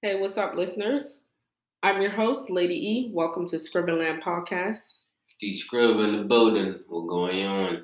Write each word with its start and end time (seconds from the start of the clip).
Hey, 0.00 0.20
what's 0.20 0.38
up, 0.38 0.54
listeners? 0.54 1.22
I'm 1.82 2.00
your 2.00 2.12
host, 2.12 2.50
Lady 2.50 2.74
E. 2.74 3.10
Welcome 3.12 3.48
to 3.48 3.56
Scribbleland 3.56 4.22
Podcast. 4.22 4.78
D 5.40 5.52
Scrub 5.52 5.98
in 5.98 6.16
the 6.16 6.22
building. 6.22 6.78
What's 6.86 7.10
going 7.10 7.44
on? 7.44 7.82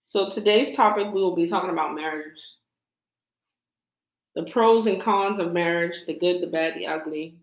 So, 0.00 0.30
today's 0.30 0.74
topic 0.74 1.08
we 1.12 1.20
will 1.20 1.36
be 1.36 1.46
talking 1.46 1.68
about 1.68 1.94
marriage 1.94 2.40
the 4.34 4.44
pros 4.44 4.86
and 4.86 4.98
cons 4.98 5.38
of 5.38 5.52
marriage, 5.52 6.06
the 6.06 6.18
good, 6.18 6.40
the 6.40 6.46
bad, 6.46 6.72
the 6.74 6.86
ugly. 6.86 7.36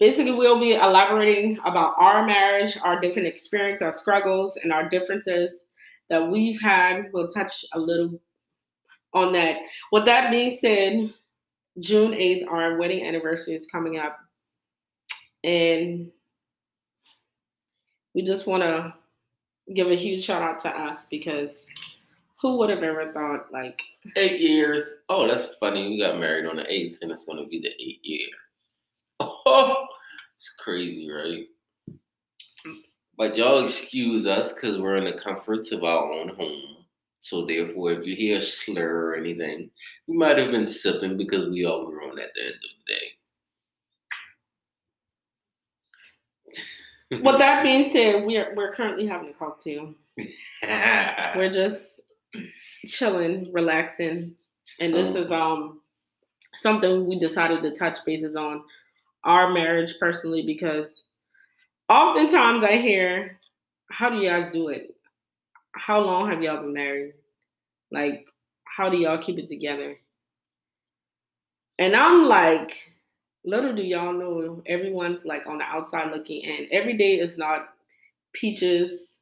Basically, 0.00 0.32
we'll 0.32 0.58
be 0.58 0.74
elaborating 0.74 1.60
about 1.64 1.94
our 2.00 2.26
marriage, 2.26 2.76
our 2.82 3.00
different 3.00 3.28
experience, 3.28 3.80
our 3.80 3.92
struggles, 3.92 4.56
and 4.56 4.72
our 4.72 4.88
differences 4.88 5.66
that 6.10 6.28
we've 6.28 6.60
had. 6.60 7.12
We'll 7.12 7.28
touch 7.28 7.64
a 7.74 7.78
little 7.78 8.20
on 9.14 9.34
that. 9.34 9.58
With 9.92 10.06
that 10.06 10.32
being 10.32 10.50
said, 10.50 11.12
June 11.80 12.12
8th, 12.12 12.48
our 12.48 12.76
wedding 12.78 13.06
anniversary 13.06 13.54
is 13.54 13.66
coming 13.66 13.98
up. 13.98 14.18
And 15.44 16.10
we 18.14 18.22
just 18.22 18.46
want 18.46 18.62
to 18.62 18.94
give 19.74 19.90
a 19.90 19.94
huge 19.94 20.24
shout 20.24 20.42
out 20.42 20.60
to 20.60 20.70
us 20.70 21.06
because 21.10 21.66
who 22.40 22.56
would 22.58 22.70
have 22.70 22.82
ever 22.82 23.12
thought, 23.12 23.52
like, 23.52 23.82
Eight 24.16 24.40
years. 24.40 24.82
Oh, 25.08 25.26
that's 25.26 25.54
funny. 25.56 25.88
We 25.88 26.00
got 26.00 26.18
married 26.18 26.46
on 26.46 26.56
the 26.56 26.62
8th, 26.62 26.98
and 27.02 27.10
it's 27.10 27.24
going 27.24 27.42
to 27.42 27.48
be 27.48 27.60
the 27.60 27.72
eighth 27.82 28.04
year. 28.04 28.28
Oh, 29.48 29.86
it's 30.34 30.50
crazy, 30.58 31.10
right? 31.10 31.46
But 33.16 33.36
y'all 33.36 33.64
excuse 33.64 34.26
us 34.26 34.52
because 34.52 34.78
we're 34.78 34.96
in 34.96 35.04
the 35.04 35.12
comforts 35.12 35.72
of 35.72 35.84
our 35.84 36.12
own 36.12 36.28
home. 36.30 36.75
So 37.28 37.44
therefore, 37.44 37.90
if 37.90 38.06
you 38.06 38.14
hear 38.14 38.38
a 38.38 38.42
slur 38.42 39.08
or 39.08 39.16
anything, 39.16 39.68
we 40.06 40.16
might 40.16 40.38
have 40.38 40.52
been 40.52 40.66
sipping 40.66 41.16
because 41.16 41.48
we 41.48 41.64
all 41.64 41.84
grown 41.86 42.20
at 42.20 42.30
the 42.36 42.42
end 42.42 42.54
of 42.54 42.60
the 47.10 47.18
day. 47.18 47.20
with 47.24 47.38
that 47.38 47.64
being 47.64 47.90
said, 47.90 48.24
we're 48.24 48.54
we're 48.54 48.72
currently 48.72 49.08
having 49.08 49.30
a 49.30 49.32
cocktail. 49.32 49.92
We're 51.36 51.50
just 51.50 52.00
chilling, 52.86 53.52
relaxing, 53.52 54.34
and 54.80 54.94
this 54.94 55.14
is 55.14 55.30
um 55.30 55.80
something 56.54 57.06
we 57.06 57.18
decided 57.18 57.62
to 57.62 57.74
touch 57.74 57.98
bases 58.06 58.36
on 58.36 58.62
our 59.24 59.52
marriage 59.52 59.96
personally 60.00 60.46
because 60.46 61.02
oftentimes 61.88 62.64
I 62.64 62.78
hear, 62.78 63.38
"How 63.90 64.08
do 64.08 64.16
you 64.16 64.30
guys 64.30 64.50
do 64.52 64.68
it? 64.68 64.95
How 65.76 66.00
long 66.00 66.30
have 66.30 66.42
y'all 66.42 66.62
been 66.62 66.72
married? 66.72 67.14
Like, 67.90 68.26
how 68.64 68.88
do 68.88 68.96
y'all 68.96 69.18
keep 69.18 69.38
it 69.38 69.48
together?" 69.48 69.96
And 71.78 71.94
I'm 71.94 72.24
like, 72.24 72.96
little 73.44 73.74
do 73.74 73.82
y'all 73.82 74.12
know, 74.12 74.62
everyone's 74.66 75.24
like 75.24 75.46
on 75.46 75.58
the 75.58 75.64
outside 75.64 76.10
looking 76.10 76.42
in. 76.42 76.68
Every 76.72 76.96
day 76.96 77.20
is 77.20 77.38
not 77.38 77.74
peaches, 78.32 79.18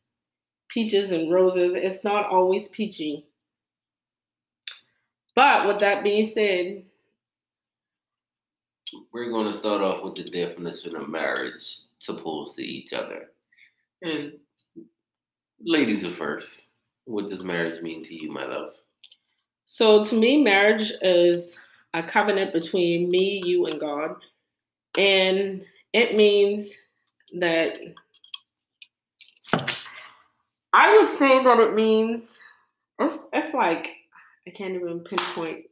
peaches 0.68 1.10
and 1.12 1.32
roses. 1.32 1.74
It's 1.74 2.04
not 2.04 2.26
always 2.26 2.68
peachy. 2.68 3.26
But 5.36 5.66
with 5.66 5.80
that 5.80 6.04
being 6.04 6.26
said, 6.26 6.84
we're 9.12 9.30
going 9.30 9.48
to 9.48 9.58
start 9.58 9.82
off 9.82 10.04
with 10.04 10.14
the 10.14 10.24
definition 10.24 10.94
of 10.94 11.08
marriage 11.08 11.80
to 12.00 12.12
opposed 12.12 12.54
to 12.56 12.62
each 12.62 12.92
other. 12.92 13.30
And 14.02 14.34
ladies 15.60 16.04
are 16.04 16.10
first. 16.10 16.68
What 17.06 17.28
does 17.28 17.44
marriage 17.44 17.82
mean 17.82 18.02
to 18.04 18.14
you, 18.14 18.30
my 18.30 18.44
love? 18.44 18.72
so 19.66 20.04
to 20.04 20.14
me, 20.14 20.42
marriage 20.42 20.92
is 21.02 21.58
a 21.94 22.02
covenant 22.02 22.52
between 22.52 23.08
me, 23.10 23.40
you, 23.44 23.66
and 23.66 23.80
God. 23.80 24.16
And 24.96 25.64
it 25.92 26.14
means 26.14 26.72
that 27.38 27.78
I 30.72 30.96
would 30.96 31.18
say 31.18 31.42
that 31.42 31.58
it 31.60 31.74
means 31.74 32.22
it's, 33.00 33.22
it's 33.32 33.54
like 33.54 33.88
I 34.46 34.50
can't 34.50 34.74
even 34.74 35.00
pinpoint 35.00 35.64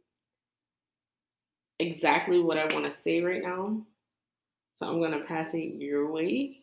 exactly 1.79 2.41
what 2.41 2.59
I 2.59 2.73
want 2.73 2.91
to 2.91 3.01
say 3.01 3.21
right 3.21 3.43
now. 3.43 3.83
So 4.75 4.87
I'm 4.87 5.01
gonna 5.01 5.25
pass 5.25 5.55
it 5.55 5.81
your 5.81 6.11
way. 6.11 6.62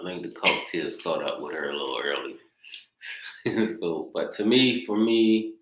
I 0.00 0.04
think 0.06 0.22
the 0.22 0.30
cocktails 0.30 0.96
caught 1.02 1.22
up 1.22 1.40
with 1.40 1.54
her 1.54 1.70
a 1.70 1.72
little 1.72 2.00
early. 2.04 2.36
so, 3.80 4.10
but 4.14 4.32
to 4.34 4.44
me, 4.44 4.84
for 4.86 4.96
me, 4.96 5.54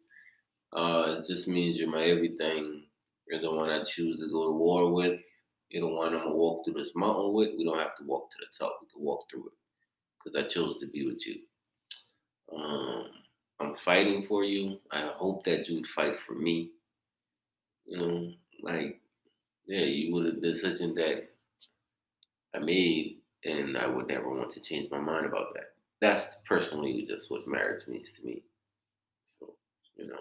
uh, 0.72 1.16
it 1.19 1.26
just 1.26 1.48
means 1.48 1.78
you're 1.78 1.91
my 1.91 2.02
everything. 2.04 2.84
You're 3.28 3.41
the 3.41 3.52
one 3.52 3.70
I 3.70 3.82
choose 3.84 4.20
to 4.20 4.30
go 4.30 4.46
to 4.46 4.52
war 4.52 4.92
with. 4.92 5.20
You're 5.70 5.88
the 5.88 5.94
one 5.94 6.14
I'm 6.14 6.20
gonna 6.25 6.36
walk 6.36 6.64
through 6.64 6.75
this 6.75 6.92
mountain 6.94 7.32
with. 7.34 7.50
We 7.56 7.64
don't 7.64 7.78
have 7.78 7.96
to 7.98 8.04
walk 8.04 8.30
to 8.30 8.36
the 8.41 8.46
top. 8.58 8.78
We 8.82 8.88
can 8.92 9.02
walk 9.04 9.26
through 9.30 9.46
it 9.48 9.52
because 10.25 10.44
I 10.44 10.48
chose 10.48 10.80
to 10.80 10.86
be 10.86 11.06
with 11.06 11.26
you. 11.26 11.41
Um, 12.54 13.06
I'm 13.60 13.76
fighting 13.84 14.26
for 14.26 14.44
you. 14.44 14.78
I 14.91 15.02
hope 15.14 15.44
that 15.44 15.69
you 15.69 15.76
would 15.76 15.86
fight 15.88 16.19
for 16.26 16.34
me. 16.34 16.70
You 17.86 17.96
know, 17.98 18.32
like, 18.62 19.00
yeah, 19.66 19.84
you 19.84 20.14
was 20.14 20.28
a 20.28 20.32
decision 20.41 20.94
that 20.96 21.28
I 22.54 22.58
made, 22.58 23.16
and 23.46 23.76
I 23.76 23.86
would 23.88 24.08
never 24.08 24.28
want 24.28 24.50
to 24.50 24.60
change 24.60 24.90
my 24.90 24.98
mind 24.98 25.26
about 25.26 25.54
that. 25.54 25.72
That's 26.00 26.36
personally 26.46 27.04
just 27.06 27.30
what 27.30 27.46
marriage 27.48 27.86
means 27.88 28.12
to 28.14 28.24
me. 28.26 28.42
So, 29.26 29.54
you 29.96 30.08
know, 30.08 30.20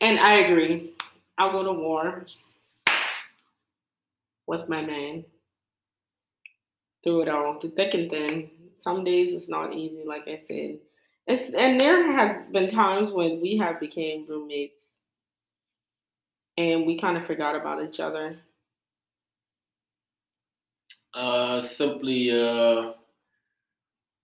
And 0.00 0.18
I 0.18 0.34
agree. 0.40 0.94
I'll 1.38 1.52
go 1.52 1.62
to 1.64 1.72
war 1.72 2.26
with 4.46 4.68
my 4.68 4.82
man 4.82 5.24
through 7.02 7.22
it 7.22 7.28
all, 7.28 7.58
through 7.60 7.70
thick 7.70 7.94
and 7.94 8.10
thin. 8.10 8.50
Some 8.76 9.04
days 9.04 9.32
it's 9.32 9.48
not 9.48 9.72
easy, 9.72 10.02
like 10.04 10.26
I 10.26 10.40
said. 10.46 10.78
It's 11.26 11.54
and 11.54 11.80
there 11.80 12.10
has 12.12 12.46
been 12.48 12.68
times 12.68 13.10
when 13.10 13.40
we 13.40 13.56
have 13.58 13.78
became 13.78 14.26
roommates 14.28 14.82
and 16.58 16.84
we 16.84 16.98
kind 16.98 17.16
of 17.16 17.26
forgot 17.26 17.54
about 17.54 17.82
each 17.84 18.00
other. 18.00 18.36
Uh, 21.14 21.62
simply, 21.62 22.30
uh, 22.30 22.92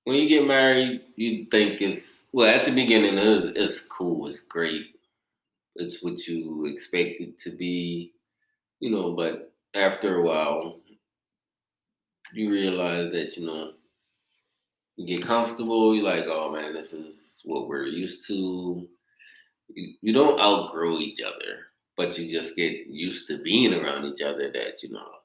when 0.05 0.17
you 0.17 0.29
get 0.29 0.47
married, 0.47 1.03
you 1.17 1.47
think 1.51 1.83
it's 1.83 2.29
well 2.33 2.49
at 2.49 2.65
the 2.65 2.73
beginning 2.73 3.19
it's, 3.19 3.59
it's 3.59 3.81
cool, 3.81 4.27
it's 4.27 4.41
great, 4.41 4.97
it's 5.77 6.03
what 6.03 6.27
you 6.27 6.67
expect 6.67 7.21
it 7.21 7.39
to 7.41 7.51
be, 7.51 8.13
you 8.81 8.91
know. 8.91 9.15
But 9.15 9.53
after 9.75 10.17
a 10.17 10.23
while, 10.23 10.81
you 12.33 12.51
realize 12.51 13.13
that 13.13 13.37
you 13.37 13.47
know 13.47 13.73
you 14.97 15.07
get 15.07 15.27
comfortable. 15.27 15.95
You're 15.95 16.05
like, 16.05 16.25
oh 16.27 16.53
man, 16.53 16.75
this 16.75 16.93
is 16.93 17.43
what 17.45 17.69
we're 17.69 17.87
used 17.87 18.27
to. 18.29 18.89
You, 19.69 19.95
you 20.01 20.13
don't 20.15 20.41
outgrow 20.41 20.99
each 20.99 21.21
other, 21.21 21.67
but 21.99 22.19
you 22.19 22.31
just 22.31 22.57
get 22.57 22.87
used 22.87 23.29
to 23.29 23.43
being 23.43 23.75
around 23.75 24.07
each 24.07 24.23
other. 24.23 24.51
That 24.51 24.83
you 24.83 24.91
know 24.91 25.18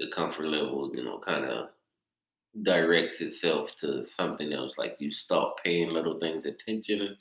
the 0.00 0.08
comfort 0.10 0.46
level, 0.48 0.90
you 0.94 1.04
know, 1.04 1.18
kind 1.18 1.44
of 1.44 1.70
directs 2.62 3.20
itself 3.20 3.76
to 3.76 4.04
something 4.04 4.52
else. 4.52 4.74
Like 4.78 4.96
you 4.98 5.10
start 5.10 5.58
paying 5.62 5.90
little 5.90 6.18
things 6.18 6.46
attention. 6.46 7.16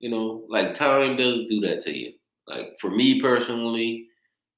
You 0.00 0.10
know, 0.10 0.44
like 0.48 0.74
time 0.74 1.16
does 1.16 1.46
do 1.46 1.60
that 1.60 1.82
to 1.82 1.96
you. 1.96 2.14
Like 2.46 2.78
for 2.80 2.90
me 2.90 3.20
personally, 3.20 4.08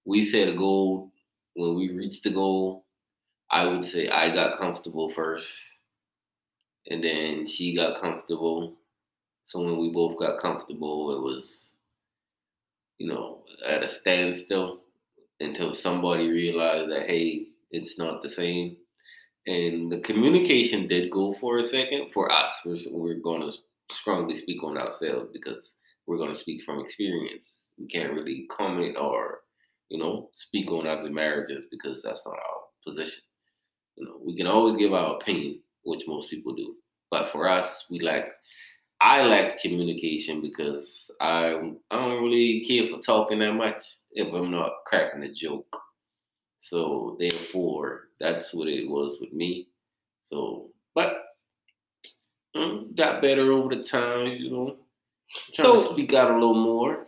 we 0.04 0.24
set 0.24 0.48
a 0.48 0.56
goal. 0.56 1.12
When 1.54 1.74
we 1.74 1.90
reached 1.90 2.22
the 2.24 2.30
goal, 2.30 2.86
I 3.50 3.66
would 3.66 3.84
say 3.84 4.08
I 4.08 4.34
got 4.34 4.58
comfortable 4.58 5.10
first, 5.10 5.50
and 6.88 7.02
then 7.02 7.46
she 7.46 7.74
got 7.74 8.00
comfortable. 8.00 8.76
So 9.42 9.60
when 9.62 9.78
we 9.78 9.90
both 9.90 10.18
got 10.18 10.40
comfortable, 10.40 11.16
it 11.16 11.22
was, 11.22 11.76
you 12.98 13.08
know, 13.08 13.44
at 13.66 13.82
a 13.82 13.88
standstill 13.88 14.82
until 15.40 15.74
somebody 15.74 16.28
realized 16.28 16.90
that 16.90 17.06
hey, 17.06 17.48
it's 17.70 17.98
not 17.98 18.22
the 18.22 18.30
same. 18.30 18.76
And 19.46 19.90
the 19.90 20.00
communication 20.00 20.86
did 20.86 21.10
go 21.10 21.34
for 21.40 21.58
a 21.58 21.64
second 21.64 22.12
for 22.12 22.30
us. 22.30 22.52
We're, 22.64 22.76
we're 22.90 23.14
going 23.14 23.42
to 23.42 23.52
strongly 23.90 24.36
speak 24.36 24.62
on 24.62 24.76
ourselves 24.76 25.30
because 25.32 25.76
we're 26.06 26.18
going 26.18 26.32
to 26.32 26.38
speak 26.38 26.62
from 26.64 26.80
experience. 26.80 27.70
We 27.78 27.86
can't 27.86 28.12
really 28.12 28.46
comment 28.50 28.96
or, 28.98 29.40
you 29.88 29.98
know, 29.98 30.30
speak 30.34 30.70
on 30.70 30.86
other 30.86 31.10
marriages 31.10 31.64
because 31.70 32.02
that's 32.02 32.26
not 32.26 32.34
our 32.34 32.60
position. 32.84 33.22
You 33.96 34.06
know, 34.06 34.20
we 34.24 34.36
can 34.36 34.46
always 34.46 34.76
give 34.76 34.92
our 34.92 35.14
opinion, 35.14 35.60
which 35.84 36.06
most 36.06 36.30
people 36.30 36.54
do. 36.54 36.74
But 37.10 37.30
for 37.30 37.48
us, 37.48 37.86
we 37.90 38.00
lack. 38.00 38.32
I 39.02 39.22
lack 39.22 39.58
communication 39.60 40.42
because 40.42 41.10
I 41.20 41.54
I 41.90 41.96
don't 41.96 42.22
really 42.22 42.64
care 42.68 42.86
for 42.88 43.00
talking 43.00 43.38
that 43.38 43.54
much 43.54 43.82
if 44.12 44.32
I'm 44.32 44.50
not 44.50 44.72
cracking 44.86 45.22
a 45.22 45.32
joke. 45.32 45.74
So 46.62 47.16
therefore, 47.18 48.08
that's 48.20 48.52
what 48.52 48.68
it 48.68 48.88
was 48.88 49.16
with 49.18 49.32
me. 49.32 49.68
So, 50.22 50.68
but 50.94 51.14
mm, 52.54 52.94
got 52.94 53.22
better 53.22 53.50
over 53.50 53.74
the 53.74 53.82
time, 53.82 54.26
you 54.36 54.50
know. 54.50 54.76
Trying 55.54 55.74
to 55.74 55.80
So- 55.82 55.92
speak 55.92 56.12
out 56.12 56.30
a 56.30 56.34
little 56.34 56.54
more. 56.54 57.06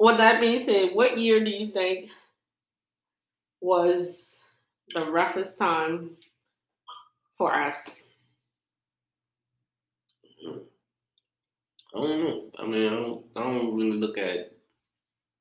with 0.00 0.16
that 0.18 0.40
being 0.40 0.64
said, 0.64 0.94
what 0.94 1.18
year 1.18 1.42
do 1.44 1.50
you 1.50 1.70
think 1.72 2.10
was 3.60 4.40
the 4.94 5.08
roughest 5.10 5.56
time 5.58 6.16
for 7.38 7.54
us? 7.54 8.02
I 11.94 12.00
don't 12.00 12.24
know. 12.24 12.50
I 12.58 12.66
mean, 12.66 12.86
I 12.88 12.90
don't. 12.90 13.24
I 13.36 13.40
don't 13.44 13.76
really 13.76 13.96
look 13.98 14.18
at. 14.18 14.53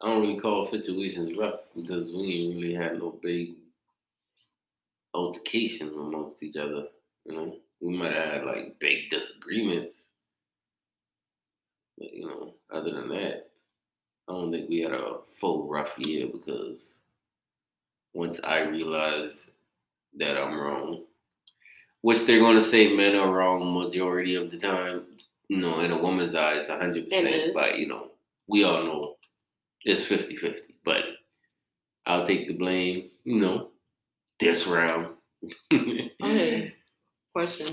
I 0.03 0.07
don't 0.07 0.21
really 0.21 0.39
call 0.39 0.65
situations 0.65 1.37
rough 1.37 1.61
because 1.77 2.13
we 2.13 2.33
ain't 2.33 2.55
really 2.61 2.73
had 2.73 2.99
no 2.99 3.17
big 3.21 3.53
altercation 5.13 5.87
amongst 5.95 6.43
each 6.43 6.57
other. 6.57 6.87
You 7.23 7.33
know, 7.33 7.55
we 7.79 7.95
might 7.95 8.11
have 8.11 8.33
had 8.33 8.45
like 8.45 8.77
big 8.79 9.09
disagreements, 9.09 10.09
but 11.97 12.13
you 12.13 12.27
know, 12.27 12.53
other 12.69 12.91
than 12.91 13.07
that, 13.09 13.47
I 14.27 14.33
don't 14.33 14.51
think 14.51 14.69
we 14.69 14.81
had 14.81 14.91
a 14.91 15.19
full 15.39 15.69
rough 15.69 15.97
year 15.97 16.27
because 16.27 16.97
once 18.13 18.41
I 18.43 18.63
realized 18.63 19.51
that 20.17 20.37
I'm 20.37 20.59
wrong, 20.59 21.03
which 22.01 22.25
they're 22.25 22.39
going 22.39 22.57
to 22.57 22.61
say 22.61 22.93
men 22.93 23.15
are 23.15 23.31
wrong 23.31 23.73
majority 23.73 24.35
of 24.35 24.51
the 24.51 24.57
time, 24.57 25.03
you 25.47 25.57
know, 25.57 25.79
in 25.79 25.93
a 25.93 26.01
woman's 26.01 26.35
eyes, 26.35 26.67
100%. 26.67 27.53
But, 27.53 27.79
you 27.79 27.87
know, 27.87 28.11
we 28.47 28.65
all 28.65 28.83
know 28.83 29.12
it's 29.85 30.05
50 30.05 30.35
50. 30.35 30.75
But 30.85 31.03
I'll 32.05 32.25
take 32.25 32.47
the 32.47 32.53
blame, 32.53 33.09
you 33.23 33.39
know, 33.39 33.69
this 34.39 34.67
round. 34.67 35.15
okay. 35.73 36.73
Question. 37.33 37.67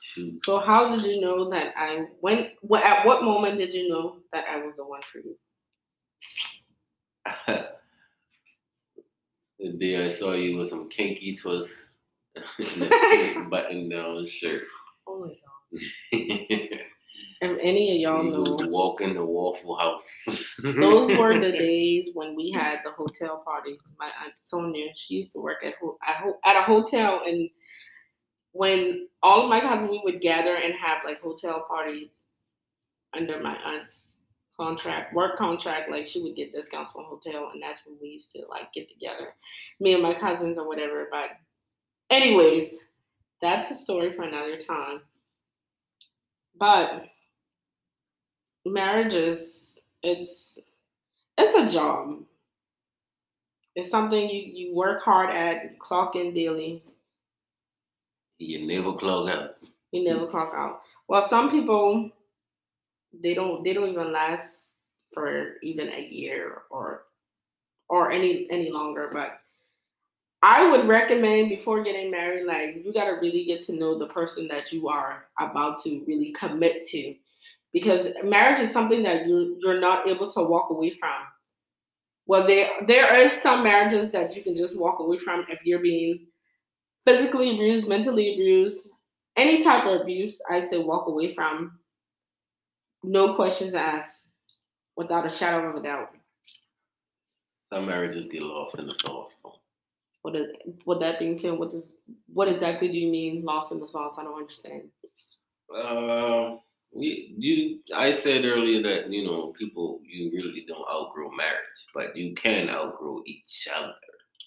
Shoot. 0.00 0.44
So, 0.44 0.58
how 0.58 0.90
did 0.90 1.02
you 1.02 1.20
know 1.20 1.48
that 1.50 1.72
I, 1.76 2.06
when, 2.20 2.50
at 2.82 3.06
what 3.06 3.22
moment 3.22 3.58
did 3.58 3.72
you 3.72 3.88
know 3.88 4.16
that 4.32 4.44
I 4.50 4.64
was 4.64 4.76
the 4.76 4.84
one 4.84 5.00
for 5.10 5.18
you? 5.18 5.36
the 9.58 9.72
day 9.78 10.06
I 10.06 10.10
saw 10.10 10.32
you 10.32 10.56
with 10.56 10.70
some 10.70 10.88
kinky 10.88 11.36
twist 11.36 11.72
and 12.58 12.82
a 12.82 13.46
button 13.48 13.88
down 13.88 14.26
shirt. 14.26 14.62
Oh 15.06 15.20
my 15.20 15.34
god. 16.20 16.80
If 17.42 17.58
any 17.62 17.92
of 17.92 18.00
y'all 18.00 18.22
know, 18.22 18.68
walking 18.68 19.14
the 19.14 19.24
Waffle 19.24 19.76
House. 19.76 20.24
those 20.62 21.10
were 21.16 21.40
the 21.40 21.52
days 21.58 22.10
when 22.12 22.36
we 22.36 22.50
had 22.50 22.80
the 22.84 22.90
hotel 22.90 23.42
parties. 23.46 23.80
My 23.98 24.10
aunt 24.22 24.34
Sonia, 24.44 24.88
she 24.94 25.14
used 25.14 25.32
to 25.32 25.40
work 25.40 25.64
at 25.64 25.74
at 26.44 26.56
a 26.56 26.62
hotel, 26.62 27.22
and 27.26 27.48
when 28.52 29.08
all 29.22 29.44
of 29.44 29.48
my 29.48 29.60
cousins 29.60 29.90
we 29.90 30.02
would 30.04 30.20
gather 30.20 30.54
and 30.54 30.74
have 30.74 30.98
like 31.04 31.20
hotel 31.20 31.64
parties 31.66 32.24
under 33.14 33.40
my 33.40 33.56
aunt's 33.56 34.10
contract, 34.60 35.14
work 35.14 35.38
contract. 35.38 35.90
Like 35.90 36.06
she 36.06 36.22
would 36.22 36.36
get 36.36 36.52
discounts 36.52 36.94
on 36.94 37.04
hotel, 37.04 37.50
and 37.52 37.62
that's 37.62 37.80
when 37.86 37.96
we 38.00 38.08
used 38.08 38.30
to 38.32 38.42
like 38.50 38.72
get 38.72 38.88
together, 38.88 39.34
me 39.80 39.94
and 39.94 40.02
my 40.02 40.14
cousins 40.14 40.58
or 40.58 40.68
whatever. 40.68 41.08
But, 41.10 41.30
anyways, 42.10 42.74
that's 43.40 43.70
a 43.70 43.76
story 43.76 44.12
for 44.12 44.22
another 44.22 44.58
time. 44.58 45.00
But 46.58 47.06
marriages 48.72 49.74
it's 50.02 50.58
it's 51.36 51.54
a 51.54 51.66
job. 51.74 52.20
It's 53.74 53.90
something 53.90 54.28
you 54.28 54.42
you 54.52 54.74
work 54.74 55.02
hard 55.02 55.30
at 55.30 55.78
clock 55.78 56.16
in 56.16 56.34
daily. 56.34 56.82
You 58.38 58.66
never 58.66 58.94
clock 58.94 59.28
out 59.28 59.56
you 59.92 60.04
never 60.04 60.26
clock 60.26 60.52
out. 60.54 60.82
Well 61.08 61.20
some 61.20 61.50
people 61.50 62.10
they 63.22 63.34
don't 63.34 63.64
they 63.64 63.72
don't 63.72 63.88
even 63.88 64.12
last 64.12 64.70
for 65.12 65.54
even 65.62 65.88
a 65.88 66.00
year 66.00 66.62
or 66.70 67.02
or 67.88 68.10
any 68.12 68.46
any 68.50 68.70
longer 68.70 69.10
but 69.12 69.40
I 70.42 70.70
would 70.70 70.88
recommend 70.88 71.50
before 71.50 71.82
getting 71.82 72.10
married, 72.10 72.46
like 72.46 72.82
you 72.82 72.94
gotta 72.94 73.18
really 73.20 73.44
get 73.44 73.60
to 73.62 73.74
know 73.74 73.98
the 73.98 74.06
person 74.06 74.48
that 74.48 74.72
you 74.72 74.88
are 74.88 75.26
about 75.38 75.82
to 75.84 76.02
really 76.06 76.30
commit 76.30 76.86
to 76.88 77.14
because 77.72 78.08
marriage 78.24 78.60
is 78.60 78.72
something 78.72 79.02
that 79.02 79.26
you're 79.26 79.56
you're 79.58 79.80
not 79.80 80.08
able 80.08 80.30
to 80.30 80.42
walk 80.42 80.70
away 80.70 80.90
from. 80.90 81.22
Well, 82.26 82.46
there 82.46 82.68
there 82.86 83.14
is 83.16 83.32
some 83.42 83.64
marriages 83.64 84.10
that 84.10 84.36
you 84.36 84.42
can 84.42 84.54
just 84.54 84.78
walk 84.78 85.00
away 85.00 85.18
from 85.18 85.46
if 85.48 85.60
you're 85.64 85.80
being 85.80 86.26
physically 87.06 87.54
abused, 87.54 87.88
mentally 87.88 88.34
abused, 88.34 88.90
any 89.36 89.62
type 89.62 89.86
of 89.86 90.00
abuse. 90.00 90.40
I 90.48 90.68
say 90.68 90.78
walk 90.78 91.06
away 91.08 91.34
from. 91.34 91.78
No 93.02 93.34
questions 93.34 93.74
asked, 93.74 94.26
without 94.96 95.24
a 95.24 95.30
shadow 95.30 95.70
of 95.70 95.76
a 95.76 95.82
doubt. 95.82 96.10
Some 97.62 97.86
marriages 97.86 98.28
get 98.28 98.42
lost 98.42 98.78
in 98.78 98.86
the 98.86 98.94
sauce. 99.00 99.34
What 100.22 100.36
is 100.36 100.48
what 100.84 101.00
that 101.00 101.18
being 101.18 101.38
said? 101.38 101.52
What 101.52 101.70
does 101.70 101.94
what 102.32 102.48
exactly 102.48 102.88
do 102.88 102.98
you 102.98 103.10
mean 103.10 103.42
lost 103.44 103.72
in 103.72 103.80
the 103.80 103.88
sauce? 103.88 104.16
I 104.18 104.24
don't 104.24 104.38
understand. 104.38 104.82
Uh, 105.74 106.56
we 106.92 107.34
you 107.38 107.80
I 107.94 108.10
said 108.12 108.44
earlier 108.44 108.82
that 108.82 109.10
you 109.10 109.24
know 109.24 109.52
people 109.58 110.00
you 110.04 110.30
really 110.32 110.64
don't 110.66 110.88
outgrow 110.90 111.30
marriage, 111.30 111.86
but 111.94 112.16
you 112.16 112.34
can 112.34 112.68
outgrow 112.68 113.22
each 113.26 113.68
other. 113.74 113.94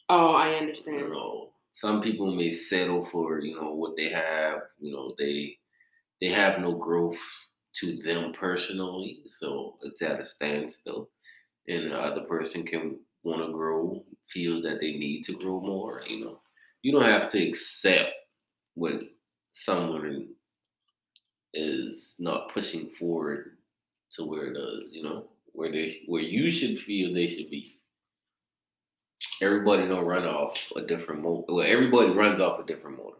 Oh, 0.10 0.34
I 0.34 0.56
understand. 0.56 1.00
You 1.00 1.10
know, 1.10 1.54
some 1.74 2.02
people 2.02 2.36
may 2.36 2.50
settle 2.50 3.06
for 3.06 3.40
you 3.40 3.56
know 3.60 3.74
what 3.74 3.96
they 3.96 4.10
have. 4.10 4.60
You 4.80 4.94
know, 4.94 5.16
they 5.18 5.58
they 6.22 6.30
have 6.30 6.60
no 6.60 6.76
growth 6.78 7.20
to 7.76 7.98
them 7.98 8.34
personally, 8.34 9.22
so 9.28 9.76
it's 9.84 10.02
at 10.02 10.20
a 10.20 10.24
standstill. 10.26 11.10
And 11.68 11.92
the 11.92 11.98
other 11.98 12.26
person 12.26 12.66
can 12.66 13.00
want 13.24 13.42
to 13.46 13.54
grow, 13.54 14.04
feels 14.28 14.64
that 14.64 14.80
they 14.82 14.98
need 14.98 15.24
to 15.24 15.34
grow 15.34 15.62
more. 15.62 16.04
You 16.06 16.26
know, 16.26 16.42
you 16.82 16.92
don't 16.92 17.04
have 17.04 17.32
to 17.32 17.48
accept 17.48 18.12
what 18.76 19.02
someone 19.54 20.28
is 21.54 22.16
not 22.20 22.54
pushing 22.54 22.90
forward 22.90 23.58
to 24.12 24.26
where 24.26 24.54
the 24.54 24.88
you 24.92 25.04
know 25.04 25.26
where 25.54 25.72
they 25.72 25.96
where 26.08 26.22
you 26.22 26.50
should 26.50 26.78
feel 26.80 27.14
they 27.14 27.28
should 27.28 27.50
be. 27.50 27.80
Everybody 29.42 29.88
don't 29.88 30.06
run 30.06 30.26
off 30.26 30.58
a 30.76 30.82
different 30.82 31.22
motor. 31.22 31.46
Well, 31.50 31.66
everybody 31.66 32.14
runs 32.14 32.40
off 32.40 32.60
a 32.60 32.66
different 32.66 32.98
motor. 32.98 33.18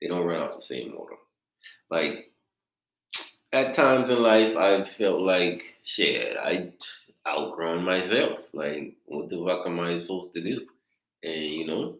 They 0.00 0.08
don't 0.08 0.26
run 0.26 0.40
off 0.40 0.54
the 0.54 0.62
same 0.62 0.94
motor. 0.94 1.16
Like 1.90 2.30
at 3.52 3.74
times 3.74 4.10
in 4.10 4.20
life, 4.22 4.56
I 4.56 4.82
felt 4.82 5.20
like 5.20 5.62
shit. 5.82 6.36
I 6.36 6.72
outgrown 7.26 7.84
myself. 7.84 8.40
Like, 8.52 8.96
what 9.06 9.28
the 9.28 9.44
fuck 9.46 9.66
am 9.66 9.80
I 9.80 10.00
supposed 10.00 10.32
to 10.32 10.42
do? 10.42 10.66
And 11.22 11.44
you 11.44 11.66
know, 11.66 11.96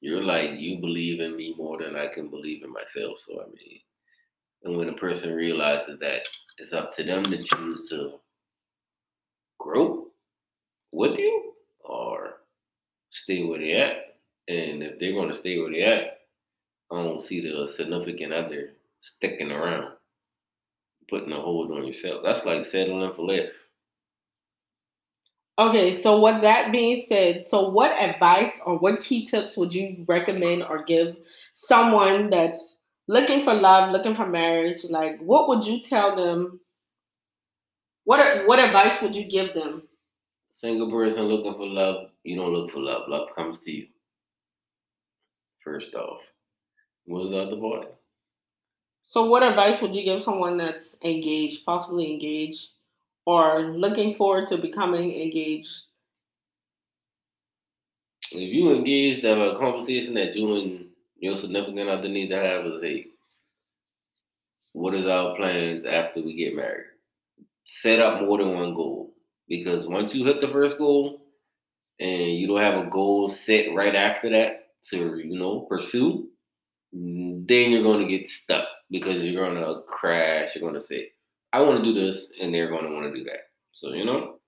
you're 0.00 0.22
like 0.22 0.52
you 0.52 0.78
believe 0.78 1.20
in 1.20 1.36
me 1.36 1.54
more 1.58 1.78
than 1.82 1.96
I 1.96 2.06
can 2.06 2.28
believe 2.28 2.62
in 2.62 2.72
myself. 2.72 3.18
So 3.18 3.40
I 3.42 3.46
mean, 3.46 3.80
and 4.64 4.76
when 4.76 4.88
a 4.88 4.94
person 4.94 5.34
realizes 5.34 5.98
that 6.00 6.26
it's 6.58 6.72
up 6.72 6.92
to 6.94 7.04
them 7.04 7.22
to 7.24 7.42
choose 7.42 7.88
to 7.90 8.14
grow 9.58 10.06
with 10.92 11.18
you 11.18 11.52
or 11.80 12.38
stay 13.10 13.44
where 13.44 13.58
they 13.58 13.72
at. 13.72 14.16
And 14.48 14.82
if 14.82 14.98
they're 14.98 15.12
going 15.12 15.28
to 15.28 15.34
stay 15.34 15.58
where 15.58 15.70
they 15.70 15.82
at, 15.82 16.20
I 16.90 17.02
don't 17.02 17.22
see 17.22 17.40
the 17.40 17.68
significant 17.68 18.32
other 18.32 18.70
sticking 19.02 19.52
around, 19.52 19.92
putting 21.08 21.32
a 21.32 21.40
hold 21.40 21.70
on 21.70 21.86
yourself. 21.86 22.22
That's 22.24 22.44
like 22.44 22.64
settling 22.64 23.12
for 23.12 23.26
less. 23.26 23.50
Okay, 25.58 26.00
so 26.00 26.18
what 26.18 26.40
that 26.42 26.70
being 26.70 27.02
said, 27.06 27.44
so 27.44 27.68
what 27.68 27.90
advice 27.90 28.52
or 28.64 28.78
what 28.78 29.00
key 29.00 29.26
tips 29.26 29.56
would 29.56 29.74
you 29.74 30.04
recommend 30.06 30.62
or 30.62 30.84
give 30.84 31.16
someone 31.52 32.30
that's 32.30 32.77
looking 33.08 33.42
for 33.42 33.54
love, 33.54 33.90
looking 33.90 34.14
for 34.14 34.26
marriage, 34.26 34.84
like 34.84 35.18
what 35.20 35.48
would 35.48 35.64
you 35.64 35.80
tell 35.80 36.14
them? 36.14 36.60
What 38.04 38.46
what 38.46 38.60
advice 38.60 39.02
would 39.02 39.16
you 39.16 39.24
give 39.24 39.54
them? 39.54 39.82
Single 40.50 40.90
person 40.90 41.24
looking 41.24 41.54
for 41.54 41.66
love, 41.66 42.10
you 42.22 42.36
don't 42.36 42.52
look 42.52 42.70
for 42.70 42.80
love. 42.80 43.08
Love 43.08 43.28
comes 43.34 43.64
to 43.64 43.72
you. 43.72 43.86
First 45.64 45.94
off. 45.94 46.22
Was 47.06 47.30
the 47.30 47.38
other 47.38 47.56
part? 47.56 47.94
So 49.04 49.24
what 49.24 49.42
advice 49.42 49.80
would 49.80 49.94
you 49.94 50.04
give 50.04 50.22
someone 50.22 50.58
that's 50.58 50.96
engaged, 51.02 51.64
possibly 51.64 52.12
engaged, 52.12 52.68
or 53.24 53.62
looking 53.62 54.14
forward 54.14 54.48
to 54.48 54.58
becoming 54.58 55.10
engaged? 55.12 55.74
If 58.30 58.52
you 58.52 58.74
engaged, 58.74 59.24
have 59.24 59.38
a 59.38 59.58
conversation 59.58 60.12
that 60.14 60.36
you 60.36 60.54
and 60.54 60.87
your 61.18 61.36
significant 61.36 61.88
other 61.88 62.08
need 62.08 62.28
to 62.28 62.36
have 62.36 62.66
is 62.66 62.82
a 62.82 63.06
what 64.72 64.94
is 64.94 65.06
our 65.06 65.34
plans 65.34 65.84
after 65.84 66.22
we 66.22 66.36
get 66.36 66.54
married? 66.54 66.86
Set 67.64 68.00
up 68.00 68.22
more 68.22 68.38
than 68.38 68.54
one 68.54 68.74
goal. 68.74 69.12
Because 69.48 69.86
once 69.86 70.14
you 70.14 70.24
hit 70.24 70.40
the 70.40 70.48
first 70.48 70.78
goal 70.78 71.22
and 71.98 72.22
you 72.22 72.46
don't 72.46 72.60
have 72.60 72.86
a 72.86 72.90
goal 72.90 73.28
set 73.28 73.74
right 73.74 73.94
after 73.94 74.30
that 74.30 74.68
to, 74.90 75.18
you 75.18 75.38
know, 75.38 75.60
pursue, 75.60 76.28
then 76.92 77.70
you're 77.70 77.82
going 77.82 78.06
to 78.06 78.06
get 78.06 78.28
stuck 78.28 78.66
because 78.90 79.22
you're 79.22 79.44
going 79.44 79.56
to 79.56 79.82
crash. 79.86 80.54
You're 80.54 80.68
going 80.68 80.80
to 80.80 80.86
say, 80.86 81.10
I 81.52 81.60
want 81.62 81.82
to 81.82 81.92
do 81.92 81.98
this, 81.98 82.30
and 82.40 82.54
they're 82.54 82.68
going 82.68 82.84
to 82.84 82.92
want 82.92 83.12
to 83.12 83.18
do 83.18 83.24
that. 83.24 83.48
So, 83.72 83.94
you 83.94 84.04
know, 84.04 84.38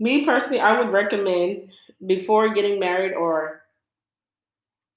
me 0.00 0.24
personally, 0.24 0.60
I 0.60 0.78
would 0.78 0.92
recommend 0.92 1.70
before 2.06 2.52
getting 2.52 2.78
married 2.78 3.12
or 3.12 3.57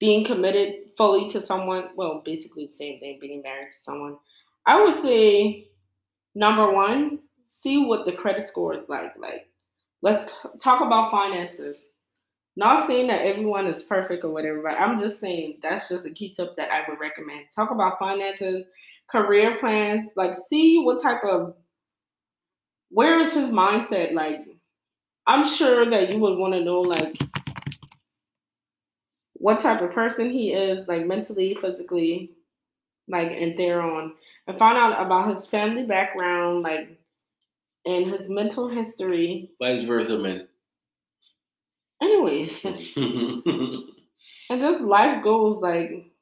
being 0.02 0.24
committed 0.24 0.74
fully 0.96 1.30
to 1.30 1.40
someone, 1.40 1.90
well, 1.94 2.22
basically 2.24 2.66
the 2.66 2.72
same 2.72 2.98
thing, 2.98 3.18
being 3.20 3.40
married 3.40 3.70
to 3.70 3.78
someone, 3.78 4.16
I 4.66 4.82
would 4.82 5.00
say 5.00 5.68
number 6.34 6.72
one, 6.72 7.20
see 7.46 7.84
what 7.84 8.04
the 8.04 8.10
credit 8.10 8.48
score 8.48 8.74
is 8.74 8.88
like. 8.88 9.16
Like, 9.16 9.46
let's 10.02 10.32
talk 10.60 10.80
about 10.80 11.12
finances. 11.12 11.92
Not 12.56 12.88
saying 12.88 13.06
that 13.06 13.24
everyone 13.24 13.68
is 13.68 13.84
perfect 13.84 14.24
or 14.24 14.30
whatever, 14.30 14.60
but 14.60 14.72
I'm 14.72 14.98
just 14.98 15.20
saying 15.20 15.58
that's 15.62 15.88
just 15.88 16.04
a 16.04 16.10
key 16.10 16.34
tip 16.34 16.56
that 16.56 16.72
I 16.72 16.82
would 16.90 16.98
recommend. 16.98 17.44
Talk 17.54 17.70
about 17.70 18.00
finances, 18.00 18.66
career 19.08 19.56
plans, 19.60 20.10
like 20.16 20.36
see 20.48 20.80
what 20.80 21.00
type 21.00 21.22
of 21.22 21.54
where 22.90 23.20
is 23.20 23.32
his 23.32 23.50
mindset? 23.50 24.14
Like, 24.14 24.38
I'm 25.28 25.46
sure 25.46 25.88
that 25.88 26.12
you 26.12 26.18
would 26.18 26.38
want 26.38 26.54
to 26.54 26.60
know 26.64 26.80
like 26.80 27.16
what 29.42 29.58
type 29.58 29.82
of 29.82 29.90
person 29.90 30.30
he 30.30 30.52
is, 30.52 30.86
like 30.86 31.04
mentally, 31.04 31.58
physically, 31.60 32.30
like 33.08 33.32
and 33.32 33.58
thereon. 33.58 34.14
And 34.46 34.56
find 34.56 34.78
out 34.78 35.04
about 35.04 35.34
his 35.34 35.48
family 35.48 35.82
background, 35.82 36.62
like 36.62 36.96
and 37.84 38.06
his 38.06 38.30
mental 38.30 38.68
history. 38.68 39.50
Vice 39.60 39.82
versa, 39.82 40.16
man. 40.16 40.46
Anyways. 42.00 42.64
and 42.64 44.60
just 44.60 44.80
life 44.80 45.24
goes 45.24 45.56
like 45.56 46.12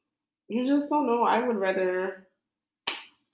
you 0.49 0.67
just 0.67 0.89
don't 0.89 1.07
know. 1.07 1.23
I 1.23 1.47
would 1.47 1.57
rather 1.57 2.27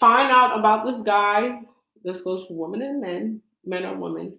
find 0.00 0.33
out 0.33 0.59
about 0.59 0.85
this 0.85 1.00
guy. 1.02 1.61
This 2.02 2.23
goes 2.23 2.45
for 2.47 2.55
women 2.55 2.83
and 2.83 3.00
men, 3.00 3.40
men 3.64 3.85
or 3.85 3.97
women, 3.97 4.37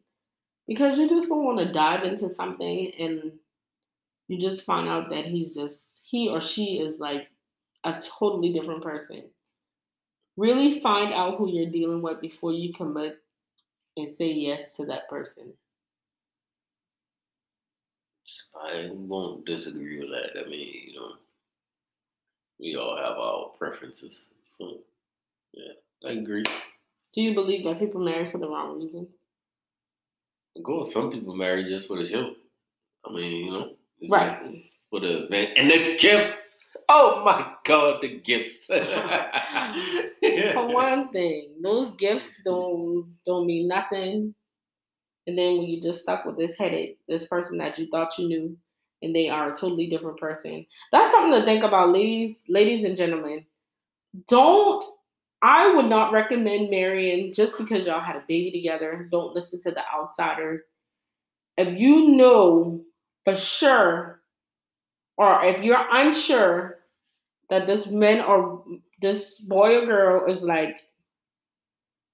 because 0.68 0.98
you 0.98 1.08
just 1.08 1.30
don't 1.30 1.46
want 1.46 1.60
to 1.60 1.72
dive 1.72 2.04
into 2.04 2.30
something 2.30 2.92
and 3.00 3.32
you 4.28 4.40
just 4.40 4.64
find 4.64 4.88
out 4.90 5.10
that 5.10 5.26
he's 5.26 5.56
just 5.56 6.04
he 6.10 6.30
or 6.30 6.42
she 6.42 6.80
is 6.80 7.00
like 7.00 7.28
a 7.84 8.02
totally 8.20 8.54
different 8.54 8.84
person. 8.84 9.24
Really 10.36 10.80
find 10.82 11.14
out 11.14 11.38
who 11.38 11.50
you're 11.50 11.72
dealing 11.72 12.02
with 12.02 12.22
before 12.22 12.52
you 12.52 12.74
commit 12.74 13.20
and 13.96 14.16
say 14.16 14.32
yes 14.32 14.72
to 14.78 14.86
that 14.86 15.10
person. 15.10 15.54
I 18.56 18.90
won't 18.92 19.46
disagree 19.46 20.00
with 20.00 20.10
that. 20.10 20.40
I 20.40 20.50
mean, 20.50 20.74
you 20.88 21.00
know, 21.00 21.12
we 22.60 22.76
all 22.76 22.98
have 22.98 23.18
our 23.18 23.50
preferences. 23.58 24.28
So, 24.58 24.80
yeah, 25.54 25.74
I 26.08 26.14
agree. 26.14 26.44
Do 27.14 27.22
you 27.22 27.34
believe 27.34 27.64
that 27.66 27.80
people 27.80 28.04
marry 28.04 28.30
for 28.30 28.38
the 28.38 28.48
wrong 28.48 28.80
reasons? 28.80 29.10
Of 30.56 30.64
course, 30.64 30.92
some 30.92 31.12
people 31.12 31.36
marry 31.36 31.64
just 31.64 31.88
for 31.88 31.98
the 31.98 32.06
show. 32.06 32.34
I 33.06 33.14
mean, 33.14 33.46
you 33.46 33.52
know, 33.52 33.70
right. 34.10 34.64
For 34.90 35.00
the 35.00 35.26
event 35.26 35.52
and 35.58 35.70
the 35.70 35.98
gifts. 35.98 36.40
Oh 36.90 37.24
my 37.26 37.54
God, 37.66 38.02
the 38.02 38.20
gifts. 38.20 38.66
For 38.68 40.74
one 40.74 41.10
thing, 41.10 41.50
those 41.62 41.94
gifts 41.96 42.42
don't 42.46 43.06
don't 43.26 43.46
mean 43.46 43.68
nothing 43.68 44.34
and 45.28 45.38
then 45.38 45.58
when 45.58 45.68
you 45.68 45.82
just 45.82 46.02
stuck 46.02 46.26
with 46.26 46.38
this 46.38 46.58
headache, 46.58 46.98
this 47.08 47.28
person 47.28 47.58
that 47.58 47.78
you 47.78 47.88
thought 47.92 48.18
you 48.18 48.30
knew, 48.30 48.58
and 49.02 49.14
they 49.14 49.28
are 49.28 49.52
a 49.52 49.56
totally 49.56 49.90
different 49.90 50.18
person. 50.18 50.66
That's 50.92 51.12
something 51.12 51.38
to 51.38 51.46
think 51.46 51.64
about, 51.64 51.92
ladies, 51.92 52.42
ladies 52.48 52.86
and 52.86 52.98
gentlemen. 52.98 53.46
Don't 54.30 54.84
I 55.44 55.76
would 55.76 55.86
not 55.86 56.14
recommend 56.14 56.72
marrying 56.72 57.32
just 57.32 57.58
because 57.60 57.86
y'all 57.86 58.00
had 58.00 58.16
a 58.16 58.24
baby 58.28 58.52
together. 58.52 59.08
Don't 59.12 59.36
listen 59.36 59.62
to 59.62 59.72
the 59.72 59.84
outsiders. 59.94 60.64
If 61.58 61.78
you 61.78 62.16
know 62.16 62.82
for 63.28 63.36
sure, 63.36 64.22
or 65.18 65.44
if 65.44 65.62
you're 65.62 65.86
unsure 65.92 66.78
that 67.50 67.68
this 67.68 67.88
man 67.88 68.22
or 68.22 68.64
this 69.02 69.38
boy 69.42 69.76
or 69.76 69.86
girl 69.86 70.32
is 70.32 70.44
like 70.44 70.78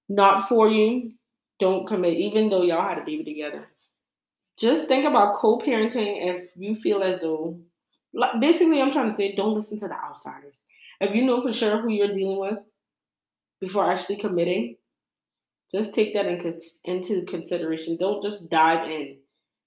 not 0.09 0.49
for 0.49 0.69
you, 0.69 1.11
don't 1.59 1.85
commit, 1.85 2.13
even 2.17 2.49
though 2.49 2.63
y'all 2.63 2.89
had 2.89 2.97
a 2.97 3.05
baby 3.05 3.23
together. 3.23 3.67
Just 4.57 4.87
think 4.87 5.05
about 5.05 5.35
co-parenting 5.35 6.17
if 6.23 6.49
you 6.55 6.75
feel 6.75 7.03
as 7.03 7.21
though, 7.21 7.59
like, 8.15 8.41
basically, 8.41 8.81
I'm 8.81 8.91
trying 8.91 9.11
to 9.11 9.15
say, 9.15 9.35
don't 9.35 9.53
listen 9.53 9.79
to 9.81 9.87
the 9.87 9.93
outsiders. 9.93 10.61
If 10.99 11.13
you 11.15 11.25
know 11.25 11.43
for 11.43 11.53
sure 11.53 11.79
who 11.79 11.91
you're 11.91 12.15
dealing 12.15 12.39
with 12.39 12.57
before 13.61 13.91
actually 13.91 14.17
committing, 14.17 14.77
just 15.71 15.93
take 15.93 16.15
that 16.15 16.25
in, 16.25 16.59
into 16.85 17.23
consideration. 17.25 17.97
Don't 17.97 18.23
just 18.23 18.49
dive 18.49 18.89
in, 18.89 19.17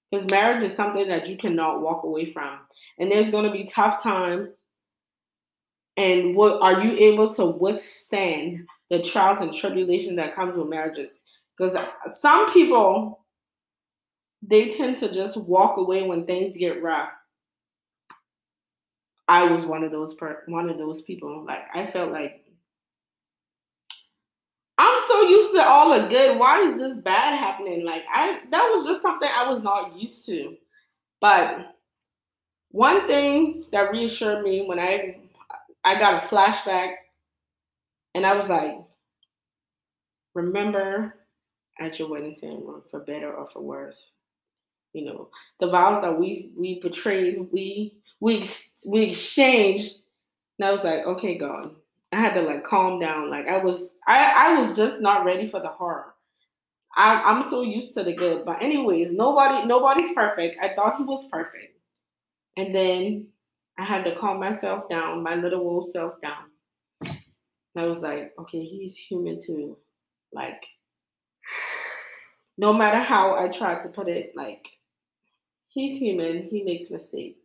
because 0.09 0.29
marriage 0.29 0.63
is 0.63 0.75
something 0.75 1.07
that 1.07 1.27
you 1.27 1.37
cannot 1.37 1.81
walk 1.81 2.03
away 2.03 2.31
from, 2.31 2.59
and 2.99 3.11
there's 3.11 3.31
going 3.31 3.45
to 3.45 3.51
be 3.51 3.65
tough 3.65 4.01
times. 4.01 4.63
And 5.97 6.35
what 6.35 6.61
are 6.61 6.83
you 6.83 6.95
able 7.11 7.33
to 7.35 7.45
withstand 7.45 8.67
the 8.91 9.01
trials 9.01 9.41
and 9.41 9.51
tribulations 9.51 10.17
that 10.17 10.35
comes 10.35 10.55
with 10.55 10.67
marriages? 10.67 11.21
Because 11.57 11.75
some 12.19 12.53
people, 12.53 13.25
they 14.43 14.69
tend 14.69 14.97
to 14.97 15.11
just 15.11 15.35
walk 15.37 15.77
away 15.77 16.07
when 16.07 16.25
things 16.25 16.55
get 16.55 16.83
rough. 16.83 17.09
I 19.27 19.43
was 19.43 19.65
one 19.65 19.83
of 19.83 19.91
those 19.91 20.13
per- 20.13 20.43
one 20.47 20.69
of 20.69 20.77
those 20.77 21.01
people. 21.01 21.43
Like 21.45 21.63
I 21.73 21.85
felt 21.87 22.11
like 22.11 22.43
used 25.27 25.53
to 25.53 25.63
all 25.63 25.99
the 25.99 26.07
good. 26.07 26.37
Why 26.37 26.61
is 26.61 26.77
this 26.77 26.97
bad 26.97 27.37
happening? 27.37 27.85
Like 27.85 28.03
I 28.13 28.39
that 28.51 28.63
was 28.73 28.85
just 28.85 29.01
something 29.01 29.29
I 29.33 29.49
was 29.49 29.63
not 29.63 29.95
used 29.97 30.25
to. 30.27 30.55
But 31.21 31.75
one 32.71 33.07
thing 33.07 33.65
that 33.71 33.91
reassured 33.91 34.43
me 34.43 34.65
when 34.65 34.79
I 34.79 35.17
I 35.83 35.97
got 35.97 36.23
a 36.23 36.27
flashback 36.27 36.95
and 38.13 38.25
I 38.25 38.35
was 38.35 38.49
like, 38.49 38.77
remember 40.33 41.15
at 41.79 41.99
your 41.99 42.09
wedding 42.09 42.35
ceremony 42.35 42.81
for 42.89 42.99
better 43.01 43.33
or 43.33 43.47
for 43.47 43.61
worse. 43.61 43.97
You 44.93 45.05
know, 45.05 45.29
the 45.59 45.67
vows 45.67 46.01
that 46.01 46.17
we 46.17 46.51
we 46.57 46.79
betrayed, 46.79 47.47
we 47.51 47.93
we 48.19 48.43
we 48.85 49.03
exchanged. 49.03 49.97
And 50.59 50.67
I 50.67 50.71
was 50.71 50.83
like, 50.83 51.05
okay, 51.05 51.37
God. 51.37 51.75
I 52.11 52.19
had 52.19 52.33
to 52.35 52.41
like 52.41 52.63
calm 52.63 52.99
down. 52.99 53.29
Like 53.29 53.47
I 53.47 53.63
was 53.63 53.95
I, 54.07 54.31
I 54.35 54.61
was 54.61 54.75
just 54.75 55.01
not 55.01 55.25
ready 55.25 55.47
for 55.47 55.59
the 55.59 55.67
horror. 55.67 56.13
I, 56.95 57.21
I'm 57.21 57.49
so 57.49 57.61
used 57.61 57.93
to 57.93 58.03
the 58.03 58.13
good. 58.13 58.45
But 58.45 58.63
anyways, 58.63 59.11
nobody 59.11 59.65
nobody's 59.65 60.13
perfect. 60.13 60.57
I 60.61 60.73
thought 60.73 60.95
he 60.97 61.03
was 61.03 61.27
perfect. 61.31 61.77
And 62.55 62.73
then 62.73 63.29
I 63.77 63.83
had 63.83 64.03
to 64.05 64.15
calm 64.15 64.39
myself 64.39 64.89
down, 64.89 65.21
my 65.21 65.35
little 65.35 65.61
old 65.61 65.91
self 65.91 66.19
down. 66.21 66.45
And 67.01 67.85
I 67.85 67.87
was 67.87 67.99
like, 67.99 68.33
okay, 68.39 68.63
he's 68.63 68.95
human 68.95 69.39
too. 69.39 69.77
Like 70.33 70.65
no 72.57 72.73
matter 72.73 72.99
how 72.99 73.35
I 73.35 73.49
tried 73.49 73.83
to 73.83 73.89
put 73.89 74.07
it, 74.07 74.33
like 74.35 74.65
he's 75.67 75.99
human, 75.99 76.43
he 76.43 76.63
makes 76.63 76.89
mistakes. 76.89 77.39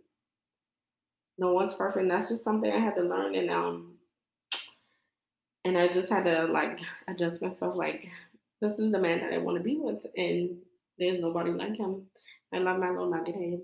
No 1.37 1.53
one's 1.53 1.75
perfect. 1.75 2.09
That's 2.09 2.29
just 2.29 2.45
something 2.45 2.71
I 2.71 2.79
had 2.79 2.95
to 2.95 3.03
learn 3.03 3.35
and 3.35 3.51
um 3.51 3.92
and 5.65 5.79
I 5.79 5.89
just 5.89 6.11
had 6.11 6.25
to 6.25 6.47
like 6.47 6.81
adjust 7.09 7.43
myself 7.43 7.77
like 7.77 8.07
this 8.61 8.79
is 8.79 8.93
the 8.93 8.99
man 8.99 9.21
that 9.21 9.33
I 9.33 9.39
want 9.39 9.59
to 9.59 9.65
be 9.65 9.77
with 9.79 10.05
and 10.17 10.59
there's 10.99 11.21
nobody 11.21 11.51
like 11.51 11.77
him. 11.77 12.07
I 12.53 12.59
love 12.59 12.79
my 12.79 12.91
little 12.91 13.11
nugget 13.11 13.35
head. 13.35 13.61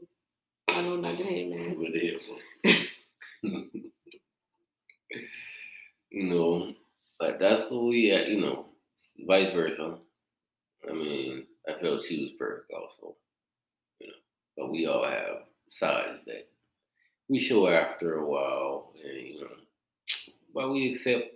My 0.70 0.80
little 0.80 0.98
nugget 0.98 1.26
head, 1.26 1.50
man. 1.50 1.76
You 6.10 6.24
know, 6.24 6.74
like 7.20 7.38
that's 7.38 7.70
what 7.70 7.84
we 7.84 8.10
at, 8.10 8.28
you 8.28 8.40
know, 8.40 8.66
vice 9.26 9.52
versa. 9.52 9.98
I 10.88 10.92
mean, 10.92 11.46
I 11.68 11.78
felt 11.80 12.04
she 12.04 12.22
was 12.22 12.30
perfect 12.38 12.70
also. 12.72 13.16
You 14.00 14.08
know, 14.08 14.14
but 14.56 14.70
we 14.70 14.86
all 14.86 15.04
have 15.04 15.42
sides 15.68 16.20
that 16.26 16.44
we 17.28 17.38
show 17.38 17.68
after 17.68 18.14
a 18.14 18.28
while, 18.28 18.92
and 19.04 19.26
you 19.26 19.40
know, 19.42 19.48
but 20.54 20.72
we 20.72 20.92
accept 20.92 21.26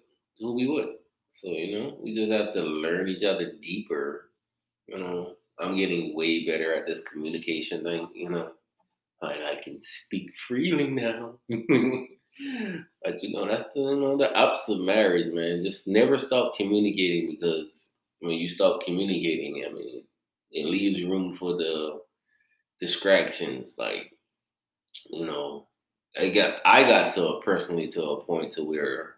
who 0.42 0.54
we 0.54 0.66
would. 0.66 0.88
So 1.32 1.48
you 1.48 1.78
know, 1.78 1.96
we 2.02 2.14
just 2.14 2.32
have 2.32 2.52
to 2.54 2.60
learn 2.60 3.08
each 3.08 3.24
other 3.24 3.52
deeper. 3.62 4.30
You 4.86 4.98
know, 4.98 5.34
I'm 5.58 5.76
getting 5.76 6.14
way 6.16 6.46
better 6.46 6.74
at 6.74 6.86
this 6.86 7.00
communication 7.02 7.84
thing. 7.84 8.08
You 8.14 8.30
know, 8.30 8.52
I, 9.22 9.52
I 9.52 9.60
can 9.62 9.78
speak 9.82 10.32
freely 10.48 10.88
now. 10.88 11.38
but 11.48 13.22
you 13.22 13.32
know, 13.32 13.46
that's 13.46 13.72
the 13.72 13.80
you 13.80 14.00
know 14.00 14.16
the 14.18 14.30
ups 14.36 14.68
of 14.68 14.80
marriage, 14.80 15.32
man. 15.32 15.62
Just 15.64 15.88
never 15.88 16.18
stop 16.18 16.56
communicating 16.56 17.30
because 17.30 17.90
when 18.20 18.34
you 18.34 18.48
stop 18.48 18.82
communicating, 18.84 19.64
I 19.68 19.72
mean, 19.72 20.04
it 20.50 20.66
leaves 20.66 21.02
room 21.02 21.34
for 21.34 21.56
the 21.56 22.00
distractions. 22.80 23.76
Like, 23.78 24.12
you 25.10 25.26
know, 25.26 25.68
I 26.18 26.30
got 26.30 26.60
I 26.64 26.82
got 26.84 27.14
to 27.14 27.40
personally 27.44 27.88
to 27.88 28.02
a 28.02 28.24
point 28.24 28.52
to 28.54 28.64
where 28.64 29.16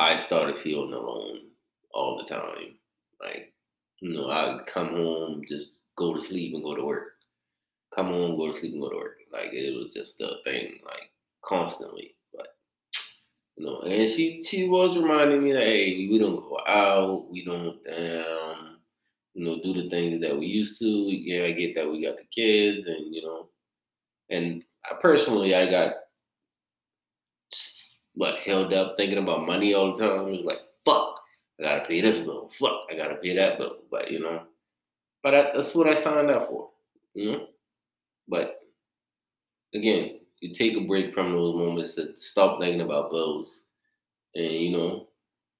I 0.00 0.16
started 0.16 0.58
feeling 0.58 0.92
alone 0.94 1.50
all 1.94 2.18
the 2.18 2.24
time. 2.34 2.78
Like 3.20 3.54
You 4.00 4.14
know, 4.14 4.28
I'd 4.30 4.66
come 4.66 4.88
home, 4.90 5.44
just 5.48 5.82
go 5.96 6.14
to 6.14 6.22
sleep 6.22 6.54
and 6.54 6.64
go 6.64 6.74
to 6.76 6.84
work. 6.84 7.14
Come 7.94 8.08
home, 8.08 8.36
go 8.36 8.52
to 8.52 8.58
sleep 8.60 8.72
and 8.74 8.82
go 8.82 8.90
to 8.90 8.96
work. 8.96 9.18
Like 9.32 9.52
it 9.52 9.76
was 9.76 9.94
just 9.94 10.20
a 10.20 10.36
thing, 10.44 10.80
like 10.84 11.10
constantly. 11.44 12.16
But 12.34 12.48
you 13.56 13.66
know, 13.66 13.80
and 13.80 14.08
she 14.10 14.42
she 14.42 14.68
was 14.68 14.96
reminding 14.96 15.42
me 15.42 15.52
that 15.52 15.62
hey, 15.62 16.08
we 16.08 16.18
don't 16.18 16.36
go 16.36 16.58
out, 16.66 17.30
we 17.30 17.44
don't 17.44 17.76
um, 17.88 18.78
you 19.34 19.44
know, 19.44 19.60
do 19.62 19.74
the 19.82 19.90
things 19.90 20.20
that 20.22 20.38
we 20.38 20.46
used 20.46 20.78
to. 20.80 20.86
Yeah, 20.86 21.44
I 21.46 21.52
get 21.52 21.74
that 21.76 21.90
we 21.90 22.02
got 22.04 22.16
the 22.18 22.24
kids 22.24 22.86
and 22.86 23.14
you 23.14 23.22
know, 23.22 23.48
and 24.30 24.64
I 24.90 24.96
personally 25.02 25.54
I 25.54 25.70
got 25.70 25.94
what 28.20 28.36
held 28.40 28.74
up 28.74 28.98
thinking 28.98 29.16
about 29.16 29.46
money 29.46 29.72
all 29.72 29.96
the 29.96 30.06
time. 30.06 30.28
It 30.28 30.32
was 30.32 30.44
like, 30.44 30.58
fuck, 30.84 31.22
I 31.58 31.62
gotta 31.62 31.88
pay 31.88 32.02
this 32.02 32.18
bill. 32.18 32.50
Fuck, 32.58 32.82
I 32.90 32.94
gotta 32.94 33.14
pay 33.14 33.34
that 33.34 33.56
bill. 33.56 33.78
But 33.90 34.10
you 34.10 34.20
know, 34.20 34.42
but 35.22 35.34
I, 35.34 35.42
that's 35.54 35.74
what 35.74 35.88
I 35.88 35.94
signed 35.94 36.30
up 36.30 36.48
for. 36.48 36.68
You 37.14 37.32
know, 37.32 37.46
but 38.28 38.60
again, 39.74 40.20
you 40.42 40.52
take 40.52 40.76
a 40.76 40.82
break 40.82 41.14
from 41.14 41.32
those 41.32 41.54
moments 41.54 41.94
to 41.94 42.14
stop 42.18 42.60
thinking 42.60 42.82
about 42.82 43.10
bills, 43.10 43.62
and 44.34 44.52
you 44.52 44.76
know, 44.76 45.08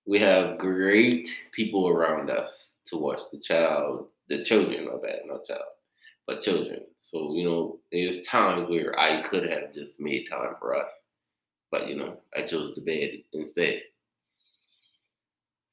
we 0.07 0.19
have 0.19 0.59
great 0.59 1.31
people 1.52 1.88
around 1.88 2.29
us 2.29 2.73
to 2.88 2.99
watch 2.99 3.23
the 3.33 3.40
child, 3.40 4.09
the 4.29 4.45
children. 4.45 4.85
Not 4.85 5.02
bad, 5.02 5.21
not 5.25 5.47
child, 5.47 5.62
but 6.26 6.43
children. 6.43 6.81
So 7.00 7.35
you 7.35 7.45
know, 7.45 7.79
there's 7.90 8.21
times 8.21 8.69
where 8.69 9.00
I 9.00 9.23
could 9.23 9.49
have 9.49 9.73
just 9.73 9.99
made 9.99 10.29
time 10.31 10.57
for 10.59 10.76
us, 10.76 10.90
but 11.71 11.89
you 11.89 11.97
know, 11.97 12.19
I 12.37 12.43
chose 12.43 12.75
the 12.75 12.81
bed 12.81 13.23
instead. 13.33 13.83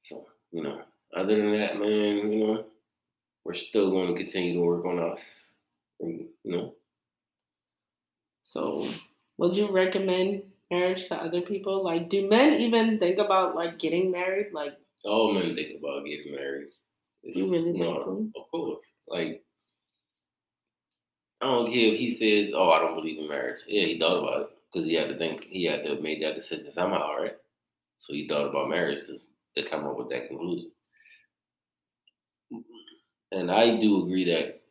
So, 0.00 0.26
you 0.52 0.62
know, 0.62 0.80
other 1.14 1.36
than 1.36 1.52
that, 1.52 1.78
man, 1.78 2.32
you 2.32 2.46
know, 2.46 2.64
we're 3.44 3.54
still 3.54 3.90
going 3.90 4.14
to 4.14 4.22
continue 4.22 4.54
to 4.54 4.60
work 4.60 4.84
on 4.84 4.98
us. 4.98 5.20
And, 6.00 6.28
you 6.44 6.56
know. 6.56 6.74
So, 8.44 8.86
would 9.36 9.56
you 9.56 9.70
recommend 9.70 10.44
marriage 10.70 11.08
to 11.08 11.16
other 11.16 11.42
people? 11.42 11.84
Like, 11.84 12.08
do 12.08 12.28
men 12.28 12.54
even 12.60 12.98
think 12.98 13.18
about 13.18 13.54
like 13.54 13.78
getting 13.78 14.10
married? 14.10 14.52
Like, 14.52 14.74
all 15.04 15.34
men 15.34 15.54
think 15.54 15.78
about 15.78 16.04
getting 16.04 16.34
married. 16.34 16.68
It's, 17.22 17.36
you 17.36 17.50
really 17.50 17.72
think 17.72 17.78
no, 17.78 17.98
so? 17.98 18.26
Of 18.36 18.50
course. 18.50 18.84
Like, 19.08 19.42
I 21.40 21.46
don't 21.46 21.72
care 21.72 21.92
if 21.92 21.98
he 21.98 22.10
says, 22.10 22.52
"Oh, 22.54 22.70
I 22.70 22.80
don't 22.80 22.94
believe 22.94 23.18
in 23.18 23.28
marriage." 23.28 23.60
Yeah, 23.66 23.84
he 23.84 23.98
thought 23.98 24.22
about 24.22 24.40
it 24.42 24.57
because 24.72 24.86
he 24.86 24.94
had 24.94 25.08
to 25.08 25.18
think. 25.18 25.44
He 25.44 25.64
had 25.64 25.84
to 25.84 26.00
make 26.00 26.22
that 26.22 26.36
decision 26.36 26.70
somehow, 26.72 27.16
right? 27.16 27.36
So 27.98 28.12
he 28.12 28.28
thought 28.28 28.48
about 28.48 28.70
marriage 28.70 29.02
to 29.06 29.68
come 29.68 29.86
up 29.86 29.98
with 29.98 30.10
that 30.10 30.28
conclusion. 30.28 30.70
And 33.32 33.50
I 33.50 33.78
do 33.78 34.02
agree 34.04 34.24
that 34.24 34.62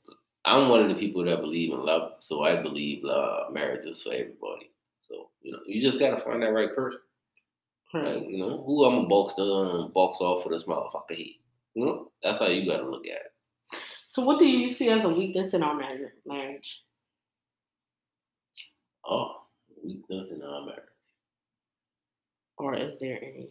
I'm 0.46 0.70
one 0.70 0.82
of 0.82 0.90
the 0.90 0.96
people 0.96 1.24
that 1.26 1.42
believe 1.42 1.72
in 1.72 1.84
love, 1.84 2.14
so 2.20 2.44
I 2.44 2.62
believe 2.62 3.04
uh, 3.06 3.46
marriage 3.52 3.86
is 3.86 4.02
for 4.02 4.14
everybody. 4.14 4.72
So 5.08 5.30
you 5.42 5.52
know, 5.52 5.60
you 5.68 5.82
just 5.82 6.00
gotta 6.00 6.22
find 6.22 6.42
that 6.42 6.54
right 6.54 6.74
person. 6.74 7.02
Like, 7.94 8.24
you 8.28 8.38
know, 8.38 8.64
who 8.66 8.86
I'm 8.86 8.96
gonna 8.96 9.08
box 9.08 9.36
the 9.36 9.44
um, 9.44 9.92
box 9.94 10.20
off 10.20 10.44
for 10.44 10.50
this 10.50 10.64
motherfucker 10.64 11.12
here. 11.12 11.34
You 11.74 11.86
know, 11.86 12.12
that's 12.22 12.40
how 12.40 12.48
you 12.48 12.70
gotta 12.70 12.90
look 12.90 13.06
at 13.06 13.14
it. 13.14 13.34
So, 14.04 14.24
what 14.24 14.40
do 14.40 14.48
you 14.48 14.68
see 14.70 14.90
as 14.90 15.06
a 15.06 15.10
weakness 15.10 15.54
in 15.54 15.64
our 15.64 15.76
marriage? 15.76 16.82
Oh, 19.08 19.47
weakness 19.88 20.28
in 20.32 20.42
our 20.44 20.66
marriage. 20.66 20.84
Or 22.58 22.76
is 22.76 23.00
there 23.00 23.18
any? 23.24 23.50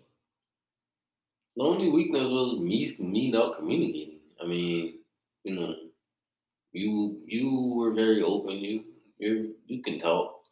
The 1.57 1.63
only 1.63 1.89
weakness 1.91 2.29
was 2.29 2.61
me 2.61 2.95
me 2.99 3.31
not 3.31 3.57
communicating. 3.57 4.21
I 4.43 4.47
mean, 4.47 4.99
you 5.45 5.55
know, 5.55 5.75
you 6.73 7.23
you 7.27 7.73
were 7.75 7.95
very 7.95 8.23
open. 8.23 8.57
You 8.59 8.85
you 9.19 9.55
you 9.67 9.83
can 9.83 9.99
talk, 9.99 10.43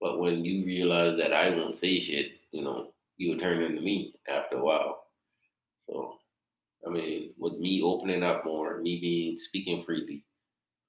but 0.00 0.18
when 0.18 0.44
you 0.44 0.64
realize 0.64 1.16
that 1.18 1.32
I 1.32 1.50
won't 1.50 1.78
say 1.78 2.00
shit, 2.00 2.32
you 2.50 2.62
know, 2.62 2.88
you 3.18 3.38
turn 3.38 3.62
into 3.62 3.80
me 3.80 4.14
after 4.28 4.56
a 4.56 4.64
while. 4.64 5.04
So, 5.88 6.16
I 6.86 6.90
mean, 6.90 7.30
with 7.38 7.58
me 7.58 7.82
opening 7.82 8.24
up 8.24 8.44
more, 8.44 8.80
me 8.80 8.98
being 9.00 9.38
speaking 9.38 9.84
freely, 9.84 10.24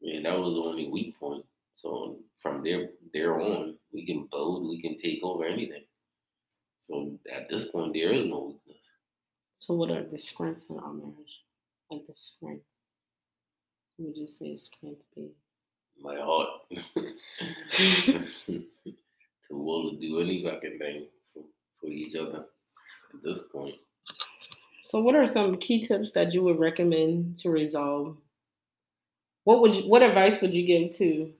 I 0.01 0.05
mean, 0.05 0.23
that 0.23 0.37
was 0.37 0.55
the 0.55 0.61
only 0.61 0.87
weak 0.89 1.19
point. 1.19 1.45
So 1.75 2.17
from 2.41 2.63
there 2.63 2.89
there 3.13 3.39
on, 3.39 3.75
we 4.03 4.13
can 4.13 4.27
build, 4.31 4.67
we 4.67 4.81
can 4.81 4.97
take 4.97 5.23
over 5.23 5.45
anything. 5.45 5.83
So 6.77 7.17
at 7.31 7.49
this 7.49 7.65
point, 7.65 7.93
there 7.93 8.11
is 8.11 8.25
no 8.25 8.53
weakness. 8.53 8.83
So, 9.57 9.75
what 9.75 9.91
are 9.91 10.03
the 10.03 10.17
strengths 10.17 10.65
in 10.69 10.77
our 10.77 10.91
marriage? 10.91 11.41
Like 11.89 12.05
the 12.07 12.13
strength. 12.15 12.65
Would 13.97 14.17
you 14.17 14.27
say 14.27 14.57
strength 14.57 15.03
be? 15.15 15.29
My 16.01 16.17
heart. 16.17 16.49
to 18.45 18.65
will 19.51 19.91
to 19.91 19.97
do 19.97 20.19
any 20.19 20.43
fucking 20.43 20.79
thing 20.79 21.07
for, 21.33 21.43
for 21.79 21.87
each 21.87 22.15
other 22.15 22.45
at 23.13 23.23
this 23.23 23.43
point. 23.53 23.75
So, 24.81 24.99
what 24.99 25.15
are 25.15 25.27
some 25.27 25.57
key 25.57 25.87
tips 25.87 26.11
that 26.11 26.33
you 26.33 26.43
would 26.43 26.59
recommend 26.59 27.37
to 27.39 27.49
resolve? 27.49 28.17
What 29.45 29.61
would 29.61 29.75
you, 29.75 29.83
what 29.83 30.03
advice 30.03 30.41
would 30.41 30.53
you 30.53 30.65
give 30.65 30.97
to 30.97 31.31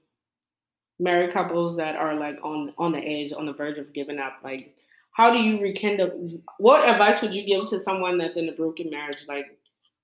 married 0.99 1.33
couples 1.33 1.77
that 1.77 1.95
are 1.95 2.15
like 2.15 2.39
on 2.43 2.73
on 2.77 2.91
the 2.91 2.99
edge, 2.99 3.33
on 3.33 3.45
the 3.45 3.53
verge 3.53 3.77
of 3.77 3.93
giving 3.93 4.19
up? 4.19 4.37
Like, 4.43 4.75
how 5.11 5.31
do 5.31 5.39
you 5.39 5.59
rekindle? 5.59 6.39
What 6.57 6.87
advice 6.87 7.21
would 7.21 7.33
you 7.33 7.45
give 7.45 7.69
to 7.69 7.79
someone 7.79 8.17
that's 8.17 8.37
in 8.37 8.49
a 8.49 8.53
broken 8.53 8.89
marriage? 8.89 9.25
Like, 9.27 9.57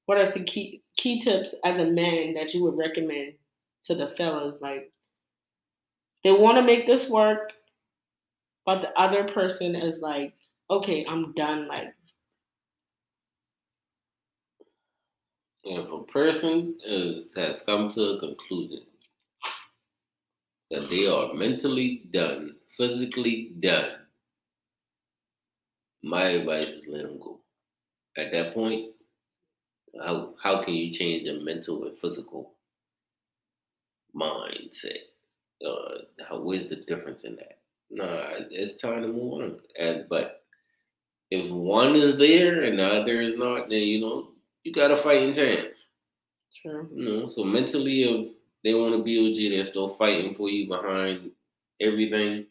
what 0.06 0.18
are 0.18 0.30
some 0.30 0.46
key 0.46 0.82
key 0.98 1.22
tips 1.22 1.54
as 1.64 1.80
a 1.80 1.92
man 1.92 2.34
that 2.34 2.54
you 2.54 2.64
would 2.64 2.78
recommend 2.78 3.34
to 3.86 3.96
the 3.96 4.08
fellas? 4.08 4.62
Like, 4.62 4.92
they 6.24 6.32
want 6.32 6.58
to 6.58 6.64
make 6.64 6.86
this 6.86 7.10
work, 7.10 7.52
but 8.66 8.82
the 8.82 8.92
other 9.00 9.28
person 9.28 9.76
is 9.76 10.00
like, 10.02 10.34
okay, 10.70 11.06
I'm 11.08 11.34
done. 11.34 11.68
Like, 11.68 11.94
if 15.64 15.92
a 15.92 16.04
person 16.04 16.76
is, 16.86 17.34
has 17.36 17.62
come 17.62 17.90
to 17.90 18.02
a 18.02 18.20
conclusion 18.20 18.84
that 20.72 20.90
they 20.90 21.08
are 21.08 21.34
mentally 21.34 22.04
done, 22.12 22.56
physically 22.78 23.54
done, 23.60 23.92
my 26.04 26.24
advice 26.30 26.70
is 26.70 26.88
let 26.88 27.04
them 27.04 27.20
go. 27.20 27.40
At 28.18 28.32
that 28.32 28.54
point, 28.54 28.92
how 30.04 30.36
how 30.42 30.64
can 30.64 30.74
you 30.74 30.92
change 30.94 31.28
a 31.28 31.40
mental 31.42 31.86
and 31.86 31.98
physical 31.98 32.54
mindset? 34.16 34.98
Uh, 35.66 36.00
how 36.28 36.42
where's 36.42 36.68
the 36.68 36.78
difference 36.78 37.24
in 37.24 37.36
that? 37.36 37.60
No, 37.90 38.06
it's 38.52 38.76
time 38.76 39.02
to 39.02 39.08
move 39.08 39.34
on. 39.34 39.60
And 39.78 40.06
but 40.10 40.44
if 41.32 41.52
one 41.52 41.96
is 41.96 42.18
there 42.18 42.64
and 42.64 42.80
the 42.80 42.86
other 42.86 43.22
is 43.22 43.36
not, 43.36 43.70
then 43.70 43.82
you 43.82 44.02
know 44.02 44.32
you 44.64 44.74
got 44.74 44.92
a 44.92 44.98
fighting 44.98 45.34
chance. 45.34 45.88
Sure. 46.62 46.88
You 46.94 47.06
know, 47.06 47.30
so 47.30 47.44
mentally, 47.44 48.04
if 48.04 48.32
they 48.64 48.74
want 48.74 48.94
to 48.94 49.04
build 49.04 49.38
you, 49.38 49.50
they're 49.50 49.66
still 49.66 49.96
fighting 49.96 50.36
for 50.36 50.50
you 50.50 50.68
behind 50.68 51.32
everything. 51.80 52.46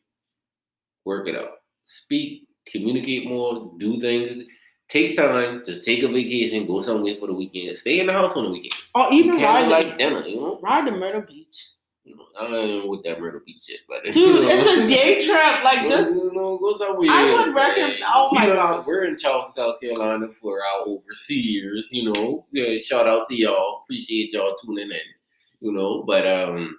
Work 1.05 1.29
it 1.29 1.37
out. 1.37 1.53
Speak 1.83 2.49
communicate 2.71 3.29
more, 3.29 3.73
do 3.79 4.01
things, 4.01 4.45
take 4.89 5.17
time, 5.17 5.63
just 5.65 5.85
take 5.85 6.03
a 6.03 6.09
vacation, 6.09 6.67
go 6.67 6.81
somewhere 6.81 7.17
for 7.19 7.27
the 7.27 7.35
weekend, 7.35 7.77
stay 7.77 8.01
in 8.01 8.07
the 8.07 8.13
house 8.13 8.33
on 8.37 8.45
the 8.45 8.51
weekend. 8.51 8.75
Or 8.95 9.13
even 9.13 9.41
ride 9.41 9.69
like 9.69 9.97
dinner, 9.99 10.27
you 10.27 10.37
know, 10.37 10.61
ride 10.63 10.87
to 10.87 10.93
Myrtle 10.93 11.23
Beach. 11.23 11.73
I 12.41 12.45
don't 12.45 12.53
know 12.53 12.87
with 12.87 13.03
that 13.03 13.21
Myrtle 13.21 13.41
Beach 13.45 13.65
shit, 13.65 13.81
but 13.87 14.03
dude, 14.13 14.17
you 14.17 14.41
know, 14.41 14.49
it's 14.49 14.67
a 14.67 14.87
day 14.87 15.19
trip. 15.19 15.63
Like 15.63 15.85
go, 15.85 15.91
just 15.91 16.13
you 16.13 16.33
know, 16.33 16.57
go 16.59 16.73
somewhere. 16.75 17.11
I 17.11 17.25
would 17.25 17.55
recommend. 17.55 18.03
Oh 18.07 18.31
my 18.33 18.47
god, 18.47 18.87
we're 18.87 19.05
in 19.05 19.17
Charleston, 19.17 19.53
South 19.53 19.81
Carolina 19.81 20.33
for 20.33 20.59
our 20.63 20.87
overseers. 20.87 21.91
You 21.93 22.13
know, 22.13 22.47
yeah, 22.53 22.79
shout 22.79 23.07
out 23.07 23.29
to 23.29 23.37
y'all. 23.37 23.83
Appreciate 23.83 24.33
y'all 24.33 24.57
tuning 24.57 24.91
in. 24.91 24.99
You 25.61 25.73
know, 25.73 26.05
but 26.07 26.27
um, 26.27 26.79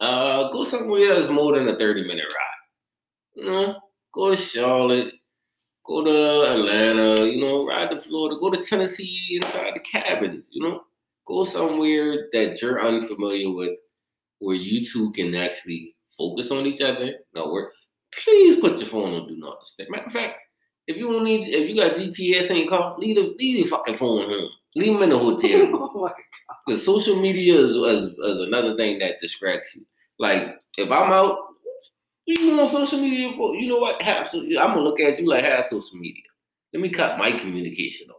uh, 0.00 0.50
go 0.50 0.64
somewhere 0.64 1.14
that's 1.14 1.30
more 1.30 1.56
than 1.58 1.68
a 1.68 1.76
thirty 1.76 2.02
minute 2.02 2.32
ride. 2.32 2.58
You 3.34 3.44
know, 3.50 3.76
Go 4.12 4.30
to 4.30 4.36
Charlotte. 4.36 5.14
Go 5.86 6.04
to 6.04 6.52
Atlanta. 6.52 7.26
You 7.26 7.40
know, 7.40 7.66
ride 7.66 7.90
to 7.90 8.00
Florida. 8.00 8.38
Go 8.40 8.50
to 8.50 8.62
Tennessee 8.62 9.40
inside 9.42 9.74
the 9.74 9.80
cabins. 9.80 10.50
You 10.52 10.62
know, 10.68 10.84
go 11.26 11.44
somewhere 11.44 12.28
that 12.32 12.60
you're 12.60 12.84
unfamiliar 12.84 13.50
with, 13.52 13.78
where 14.38 14.56
you 14.56 14.84
two 14.84 15.12
can 15.12 15.34
actually 15.34 15.94
focus 16.16 16.50
on 16.50 16.66
each 16.66 16.80
other. 16.80 17.14
No 17.34 17.50
work. 17.50 17.72
Please 18.22 18.56
put 18.60 18.78
your 18.78 18.88
phone 18.88 19.14
on 19.14 19.28
do 19.28 19.36
not 19.36 19.60
disturb. 19.60 19.88
Matter 19.90 20.06
of 20.06 20.12
fact, 20.12 20.34
if 20.86 20.96
you 20.98 21.10
don't 21.10 21.24
need, 21.24 21.48
if 21.48 21.68
you 21.68 21.76
got 21.76 21.96
GPS 21.96 22.50
in 22.50 22.58
your 22.58 22.68
car, 22.68 22.94
leave 22.98 23.16
the 23.16 23.34
leave 23.38 23.58
your 23.58 23.68
fucking 23.68 23.96
phone 23.96 24.28
home. 24.28 24.50
Leave 24.76 24.92
them 24.92 25.02
in 25.02 25.10
the 25.10 25.18
hotel. 25.18 26.14
Because 26.66 26.84
social 26.84 27.20
media 27.20 27.54
is, 27.58 27.72
is, 27.72 28.10
is 28.18 28.42
another 28.48 28.76
thing 28.76 28.98
that 28.98 29.20
distracts 29.20 29.74
you. 29.74 29.84
Like 30.18 30.56
if 30.78 30.90
I'm 30.90 31.12
out 31.12 31.38
you 32.26 32.58
on 32.60 32.66
social 32.66 33.00
media 33.00 33.32
for 33.36 33.54
you 33.54 33.68
know 33.68 33.78
what? 33.78 34.00
Have 34.02 34.26
so 34.28 34.38
I'm 34.40 34.54
gonna 34.74 34.80
look 34.82 35.00
at 35.00 35.18
you 35.18 35.28
like 35.28 35.44
have 35.44 35.66
social 35.66 35.96
media. 35.96 36.22
Let 36.72 36.80
me 36.80 36.88
cut 36.88 37.18
my 37.18 37.32
communication 37.32 38.08
off. 38.10 38.16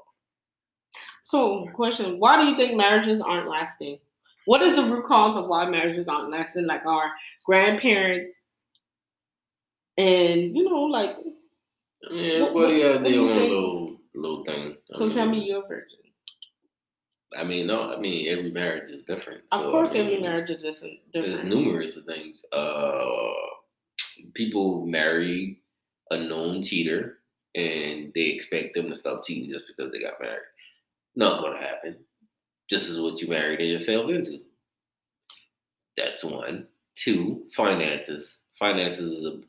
So, 1.24 1.68
question: 1.74 2.20
Why 2.20 2.40
do 2.42 2.48
you 2.50 2.58
think 2.58 2.76
marriages 2.78 3.22
aren't 3.22 3.50
lasting? 3.50 4.00
What 4.46 4.62
is 4.62 4.76
the 4.76 4.84
root 4.84 5.06
cause 5.06 5.38
of 5.38 5.48
why 5.48 5.70
marriages 5.70 6.08
aren't 6.10 6.30
lasting? 6.32 6.66
Like 6.66 6.86
our 6.86 7.10
grandparents, 7.46 8.44
and 9.98 10.56
you 10.56 10.66
know, 10.70 10.82
like 10.84 11.16
Yeah, 12.12 12.46
everybody 12.46 12.54
what- 12.54 12.72
has 12.74 12.96
what 12.98 13.04
do 13.04 13.10
their 13.12 13.20
own 13.22 13.36
little 13.38 13.98
little 14.16 14.44
thing. 14.44 14.76
I 14.94 14.98
so. 14.98 15.10
Tell 15.10 15.30
me 15.30 15.46
your 15.46 15.66
version. 15.68 16.00
I 17.38 17.44
mean, 17.44 17.68
no, 17.68 17.94
I 17.94 18.00
mean 18.00 18.28
every 18.28 18.52
marriage 18.52 18.90
is 18.90 19.04
different. 19.04 19.42
Of 19.52 19.62
so, 19.62 19.70
I 19.70 19.72
course, 19.72 19.96
every 19.96 20.20
marriage 20.20 20.50
is 20.50 20.62
different. 20.62 21.00
There's 21.14 21.44
numerous 21.44 21.98
things. 22.06 22.46
Uh, 22.52 23.34
people 24.34 24.86
marry 24.86 25.60
a 26.12 26.18
known 26.18 26.62
cheater 26.62 27.20
and 27.56 28.12
they 28.16 28.22
expect 28.22 28.74
them 28.74 28.90
to 28.90 28.96
stop 28.96 29.26
cheating 29.26 29.50
just 29.50 29.66
because 29.68 29.92
they 29.92 30.02
got 30.02 30.22
married. 30.22 30.40
Not 31.16 31.42
gonna 31.42 31.60
happen. 31.60 31.98
This 32.70 32.88
is 32.88 33.00
what 33.00 33.22
you 33.22 33.28
married 33.28 33.62
yourself 33.62 34.10
into. 34.10 34.40
That's 35.98 36.24
one. 36.24 36.68
Two, 36.96 37.44
finances. 37.52 38.40
Finances 38.58 39.20
is 39.20 39.26
a 39.26 39.40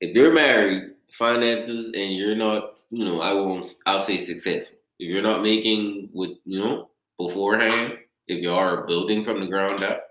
if 0.00 0.14
you're 0.14 0.32
married, 0.32 0.90
finances 1.10 1.86
and 1.86 2.14
you're 2.14 2.34
not, 2.34 2.82
you 2.90 3.04
know, 3.04 3.20
I 3.20 3.32
won't 3.32 3.74
I'll 3.86 4.02
say 4.02 4.18
successful. 4.18 4.75
If 4.98 5.10
you're 5.10 5.22
not 5.22 5.42
making 5.42 6.10
with 6.12 6.38
you 6.44 6.58
know, 6.58 6.90
beforehand, 7.18 7.98
if 8.28 8.42
you 8.42 8.50
are 8.50 8.86
building 8.86 9.24
from 9.24 9.40
the 9.40 9.46
ground 9.46 9.82
up, 9.82 10.08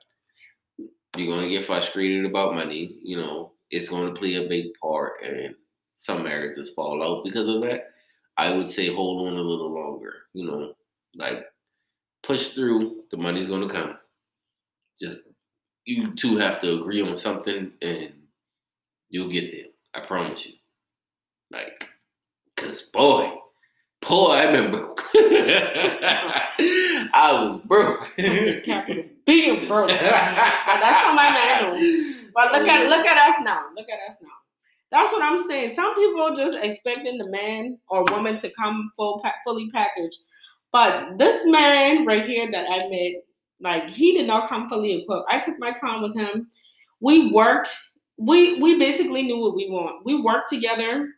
you're 1.18 1.34
gonna 1.34 1.50
get 1.50 1.66
frustrated 1.66 2.26
about 2.26 2.56
money. 2.56 2.98
You 3.02 3.18
know, 3.18 3.52
it's 3.72 3.90
gonna 3.90 4.14
play 4.14 4.36
a 4.36 4.48
big 4.48 4.74
part, 4.82 5.22
and 5.24 5.56
some 5.96 6.24
marriages 6.24 6.72
fall 6.76 7.04
out 7.04 7.24
because 7.24 7.48
of 7.48 7.62
that. 7.62 7.92
I 8.38 8.54
would 8.56 8.70
say 8.70 8.94
hold 8.94 9.28
on 9.28 9.38
a 9.38 9.42
little 9.42 9.74
longer. 9.74 10.14
You 10.34 10.46
know, 10.46 10.74
like 11.16 11.46
push 12.24 12.50
through. 12.50 13.04
The 13.12 13.18
money's 13.18 13.48
gonna 13.48 13.70
come. 13.70 13.98
Just 15.00 15.20
you 15.86 16.14
two 16.16 16.38
have 16.38 16.60
to 16.62 16.80
agree 16.80 17.02
on 17.02 17.18
something, 17.18 17.72
and 17.82 18.14
you'll 19.10 19.30
get 19.30 19.52
there. 19.52 19.66
I 19.94 20.06
promise 20.06 20.48
you. 20.48 20.54
Like, 21.52 21.90
cause 22.58 22.82
boy, 22.82 23.32
boy, 24.08 24.32
I've 24.32 24.52
been 24.52 24.72
broke. 24.72 25.04
I 27.14 27.32
was 27.34 27.62
broke. 27.66 28.16
Being 29.26 29.68
broke. 29.68 29.90
But 29.90 30.00
that's 30.00 31.02
how 31.02 31.14
my 31.14 31.32
man. 31.32 32.32
But 32.34 32.52
look 32.52 32.68
at 32.68 32.90
look 32.90 33.06
at 33.06 33.30
us 33.30 33.36
now. 33.44 33.62
Look 33.76 33.88
at 33.90 34.10
us 34.10 34.18
now. 34.22 34.30
That's 34.92 35.12
what 35.12 35.24
I'm 35.24 35.46
saying. 35.48 35.74
Some 35.74 35.96
people 35.96 36.36
just 36.36 36.58
expecting 36.62 37.18
the 37.18 37.30
man 37.30 37.80
or 37.90 38.04
woman 38.12 38.38
to 38.40 38.50
come 38.52 38.92
full 38.96 39.24
fully 39.44 39.70
packaged. 39.72 40.18
But 40.72 41.18
this 41.18 41.46
man 41.46 42.06
right 42.06 42.26
here 42.26 42.50
that 42.52 42.66
I 42.70 42.88
met, 42.90 43.24
like 43.62 43.90
he 43.90 44.14
did 44.14 44.28
not 44.28 44.50
come 44.50 44.70
fully 44.70 45.02
equipped. 45.02 45.28
I 45.30 45.40
took 45.40 45.58
my 45.60 45.72
time 45.72 46.02
with 46.02 46.16
him. 46.16 46.50
We 47.00 47.32
worked. 47.32 47.70
We 48.18 48.62
we 48.62 48.78
basically 48.80 49.24
knew 49.24 49.40
what 49.40 49.56
we 49.56 49.70
want. 49.70 50.06
We 50.06 50.22
worked 50.22 50.50
together. 50.50 51.10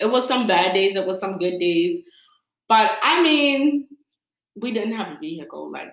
It 0.00 0.10
was 0.10 0.26
some 0.28 0.46
bad 0.46 0.74
days. 0.74 0.96
It 0.96 1.06
was 1.06 1.20
some 1.20 1.38
good 1.38 1.58
days. 1.58 2.02
But 2.68 2.92
I 3.02 3.22
mean, 3.22 3.88
we 4.56 4.72
didn't 4.72 4.94
have 4.94 5.16
a 5.16 5.20
vehicle. 5.20 5.70
Like 5.70 5.92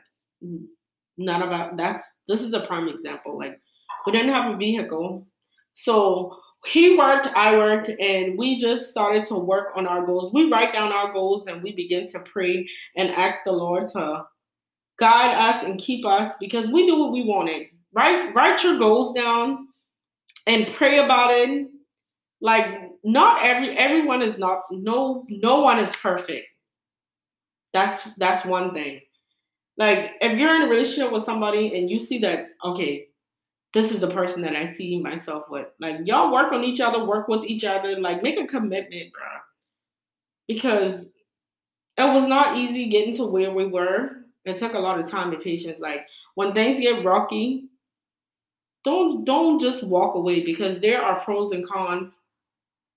none 1.17 1.41
of 1.41 1.51
our 1.51 1.75
that's 1.75 2.03
this 2.27 2.41
is 2.41 2.53
a 2.53 2.61
prime 2.61 2.87
example. 2.87 3.37
Like 3.37 3.59
we 4.05 4.11
didn't 4.11 4.33
have 4.33 4.53
a 4.53 4.57
vehicle. 4.57 5.27
So 5.73 6.37
he 6.65 6.97
worked, 6.97 7.27
I 7.27 7.55
worked, 7.55 7.89
and 7.89 8.37
we 8.37 8.59
just 8.59 8.89
started 8.89 9.25
to 9.27 9.35
work 9.35 9.67
on 9.75 9.87
our 9.87 10.05
goals. 10.05 10.33
We 10.33 10.49
write 10.49 10.73
down 10.73 10.91
our 10.91 11.13
goals 11.13 11.47
and 11.47 11.61
we 11.61 11.71
begin 11.71 12.07
to 12.09 12.19
pray 12.21 12.67
and 12.95 13.09
ask 13.11 13.43
the 13.45 13.51
Lord 13.51 13.87
to 13.89 14.23
guide 14.99 15.35
us 15.35 15.63
and 15.63 15.79
keep 15.79 16.05
us 16.05 16.33
because 16.39 16.69
we 16.69 16.85
knew 16.85 16.99
what 16.99 17.11
we 17.11 17.23
wanted. 17.23 17.67
Write 17.93 18.33
write 18.35 18.63
your 18.63 18.77
goals 18.77 19.13
down 19.13 19.67
and 20.45 20.73
pray 20.75 20.99
about 20.99 21.31
it. 21.31 21.67
Like 22.41 22.91
not 23.03 23.43
every 23.43 23.77
everyone 23.77 24.21
is 24.21 24.37
not 24.37 24.63
no 24.69 25.25
no 25.29 25.61
one 25.61 25.79
is 25.79 25.95
perfect. 25.95 26.47
That's 27.73 28.07
that's 28.17 28.45
one 28.45 28.73
thing. 28.73 29.01
Like 29.77 30.11
if 30.21 30.37
you're 30.37 30.55
in 30.55 30.63
a 30.63 30.67
relationship 30.67 31.11
with 31.11 31.23
somebody 31.23 31.77
and 31.77 31.89
you 31.89 31.99
see 31.99 32.19
that 32.19 32.49
okay, 32.63 33.07
this 33.73 33.91
is 33.91 34.01
the 34.01 34.09
person 34.09 34.41
that 34.43 34.55
I 34.55 34.65
see 34.65 34.99
myself 34.99 35.49
with. 35.49 35.67
Like 35.79 35.97
y'all 36.05 36.31
work 36.31 36.51
on 36.53 36.63
each 36.63 36.79
other, 36.79 37.05
work 37.05 37.27
with 37.27 37.43
each 37.43 37.63
other, 37.63 37.99
like 37.99 38.21
make 38.21 38.39
a 38.39 38.47
commitment, 38.47 39.13
bro. 39.13 39.27
Because 40.47 41.07
it 41.97 42.13
was 42.13 42.27
not 42.27 42.57
easy 42.57 42.87
getting 42.89 43.15
to 43.17 43.25
where 43.25 43.51
we 43.51 43.65
were. 43.65 44.11
It 44.45 44.59
took 44.59 44.73
a 44.73 44.79
lot 44.79 44.99
of 44.99 45.09
time 45.09 45.33
and 45.33 45.41
patience. 45.41 45.79
Like 45.79 46.01
when 46.35 46.53
things 46.53 46.79
get 46.79 47.03
rocky, 47.03 47.65
don't 48.85 49.25
don't 49.25 49.59
just 49.59 49.83
walk 49.83 50.15
away 50.15 50.45
because 50.45 50.79
there 50.79 51.01
are 51.01 51.19
pros 51.21 51.51
and 51.51 51.67
cons 51.67 52.21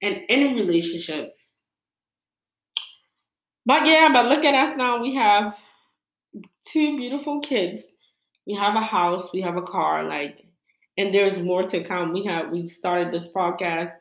in 0.00 0.24
any 0.28 0.54
relationship. 0.54 1.34
But 3.66 3.86
yeah, 3.86 4.08
but 4.12 4.26
look 4.26 4.44
at 4.44 4.54
us 4.54 4.76
now. 4.76 5.00
We 5.00 5.14
have 5.14 5.56
two 6.66 6.96
beautiful 6.96 7.40
kids. 7.40 7.86
We 8.46 8.54
have 8.54 8.74
a 8.74 8.80
house. 8.80 9.28
We 9.32 9.42
have 9.42 9.56
a 9.56 9.62
car. 9.62 10.04
Like, 10.04 10.44
and 10.96 11.14
there's 11.14 11.38
more 11.42 11.66
to 11.68 11.84
come. 11.84 12.12
We 12.12 12.24
have 12.24 12.50
we 12.50 12.66
started 12.66 13.12
this 13.12 13.28
podcast, 13.28 13.92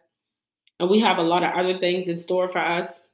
and 0.79 0.89
we 0.89 0.99
have 1.01 1.17
a 1.17 1.23
lot 1.23 1.43
of 1.43 1.53
other 1.53 1.77
things 1.79 2.07
in 2.07 2.15
store 2.15 2.47
for 2.47 2.59
us. 2.59 3.07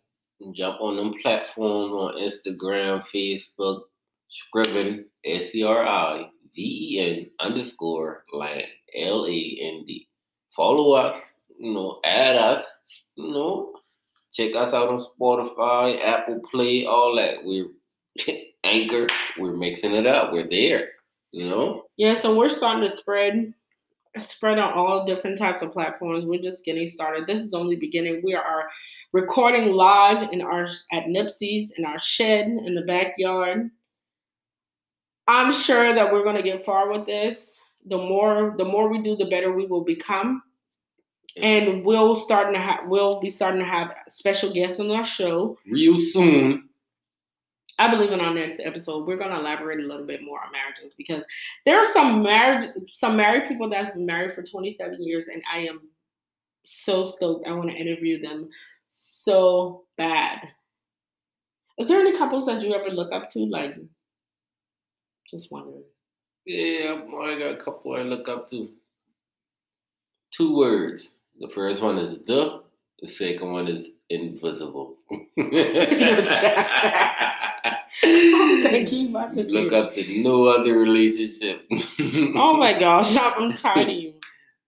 Jump 0.53 0.81
on 0.81 0.97
them 0.97 1.13
platforms 1.21 1.93
on 1.93 2.17
Instagram, 2.17 3.01
Facebook, 3.03 3.81
Scriven, 4.29 5.05
S 5.23 5.55
E 5.55 5.63
R 5.63 5.85
I 5.85 6.29
V 6.55 6.61
E 6.61 6.99
N 6.99 7.29
underscore 7.39 8.23
land, 8.33 8.67
L 8.95 9.25
A 9.25 9.57
N 9.61 9.83
D. 9.87 10.07
Follow 10.55 10.93
us, 10.93 11.33
you 11.57 11.73
know, 11.73 11.99
add 12.03 12.35
us, 12.35 12.79
you 13.15 13.31
know, 13.31 13.73
check 14.33 14.55
us 14.55 14.73
out 14.73 14.89
on 14.89 14.99
Spotify, 14.99 16.03
Apple 16.03 16.41
Play, 16.51 16.85
all 16.85 17.15
that. 17.15 17.37
We're 17.43 17.67
Anchor, 18.63 19.07
we're 19.37 19.53
mixing 19.53 19.95
it 19.95 20.07
up. 20.07 20.33
We're 20.33 20.47
there, 20.47 20.89
you 21.31 21.47
know. 21.49 21.83
Yeah, 21.97 22.19
so 22.19 22.35
we're 22.35 22.49
starting 22.49 22.89
to 22.89 22.95
spread 22.95 23.53
spread 24.21 24.59
on 24.59 24.73
all 24.73 25.05
different 25.05 25.37
types 25.37 25.61
of 25.61 25.73
platforms. 25.73 26.25
We're 26.25 26.41
just 26.41 26.63
getting 26.63 26.89
started. 26.89 27.27
This 27.27 27.43
is 27.43 27.53
only 27.53 27.75
beginning. 27.75 28.21
We 28.23 28.33
are 28.33 28.69
recording 29.13 29.73
live 29.73 30.29
in 30.31 30.41
our 30.41 30.63
at 30.91 31.05
Nipsey's 31.05 31.71
in 31.77 31.85
our 31.85 31.99
shed 31.99 32.47
in 32.47 32.75
the 32.75 32.83
backyard. 32.83 33.69
I'm 35.27 35.51
sure 35.51 35.93
that 35.95 36.11
we're 36.11 36.23
gonna 36.23 36.43
get 36.43 36.65
far 36.65 36.91
with 36.91 37.05
this. 37.05 37.59
The 37.87 37.97
more 37.97 38.55
the 38.57 38.65
more 38.65 38.89
we 38.89 39.01
do, 39.01 39.15
the 39.15 39.29
better 39.29 39.51
we 39.51 39.65
will 39.65 39.83
become. 39.83 40.41
And 41.41 41.83
we'll 41.83 42.15
starting 42.15 42.53
to 42.53 42.59
have 42.59 42.87
we'll 42.87 43.19
be 43.19 43.29
starting 43.29 43.59
to 43.59 43.65
have 43.65 43.91
special 44.07 44.53
guests 44.53 44.79
on 44.79 44.89
our 44.91 45.03
show. 45.03 45.57
Real 45.67 45.97
soon. 45.97 46.69
I 47.77 47.91
believe 47.91 48.11
in 48.11 48.21
our 48.21 48.33
next 48.33 48.61
episode, 48.61 49.05
we're 49.05 49.17
gonna 49.17 49.39
elaborate 49.39 49.79
a 49.79 49.87
little 49.87 50.05
bit 50.05 50.23
more 50.23 50.39
on 50.41 50.51
marriages 50.51 50.93
because 50.97 51.23
there 51.65 51.77
are 51.77 51.91
some 51.91 52.23
marriage, 52.23 52.69
some 52.91 53.17
married 53.17 53.49
people 53.49 53.69
that 53.69 53.83
have 53.85 53.93
been 53.95 54.05
married 54.05 54.33
for 54.33 54.43
27 54.43 55.01
years, 55.01 55.27
and 55.27 55.43
I 55.53 55.59
am 55.59 55.81
so 56.65 57.05
stoked. 57.05 57.47
I 57.47 57.51
want 57.51 57.69
to 57.69 57.75
interview 57.75 58.21
them 58.21 58.49
so 58.87 59.83
bad. 59.97 60.39
Is 61.77 61.89
there 61.89 61.99
any 61.99 62.17
couples 62.17 62.45
that 62.45 62.61
you 62.61 62.73
ever 62.73 62.89
look 62.89 63.11
up 63.11 63.29
to? 63.31 63.39
Like, 63.39 63.75
just 65.29 65.51
wondering. 65.51 65.83
Yeah, 66.45 67.01
I 67.21 67.37
got 67.37 67.53
a 67.53 67.57
couple 67.57 67.95
I 67.95 68.03
look 68.03 68.29
up 68.29 68.47
to. 68.49 68.69
Two 70.31 70.55
words. 70.55 71.17
The 71.39 71.49
first 71.49 71.81
one 71.81 71.97
is 71.97 72.19
the. 72.25 72.61
The 73.01 73.07
second 73.09 73.51
one 73.51 73.67
is 73.67 73.89
invisible. 74.09 74.95
Thank 78.01 78.91
you, 78.91 79.11
Father. 79.11 79.43
Look 79.43 79.73
up 79.73 79.91
to 79.93 80.21
no 80.23 80.45
other 80.45 80.77
relationship. 80.77 81.67
Oh 82.37 82.57
my 82.57 82.77
gosh, 82.79 83.15
I'm 83.17 83.53
tired 83.53 83.89
of 83.89 83.95
you. 83.95 84.13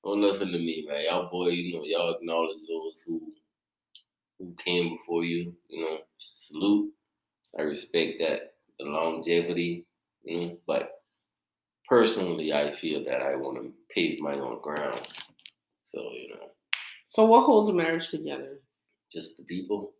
Don't 0.04 0.22
listen 0.22 0.52
to 0.52 0.58
me, 0.58 0.86
man. 0.88 1.04
Y'all 1.06 1.30
boy, 1.30 1.50
you 1.50 1.76
know, 1.76 1.84
y'all 1.84 2.16
acknowledge 2.16 2.58
those 2.68 3.04
who 3.06 3.22
who 4.40 4.54
came 4.64 4.98
before 4.98 5.24
you. 5.24 5.54
You 5.70 5.84
know, 5.84 5.98
salute. 6.18 6.92
I 7.58 7.64
respect 7.64 8.20
that 8.20 8.54
the 8.80 8.86
longevity. 8.86 9.86
You 10.24 10.40
know, 10.40 10.58
but 10.68 11.02
personally, 11.88 12.54
I 12.54 12.72
feel 12.72 13.04
that 13.06 13.22
I 13.22 13.36
want 13.36 13.58
to 13.62 13.74
pave 13.94 14.20
my 14.20 14.34
own 14.36 14.62
ground. 14.62 15.02
So 15.86 16.00
you 16.00 16.30
know, 16.30 16.52
So, 17.08 17.26
what 17.26 17.46
holds 17.46 17.70
a 17.70 17.74
marriage 17.74 18.10
together? 18.10 18.60
just 19.12 19.38
the 19.38 19.44
people, 19.44 19.94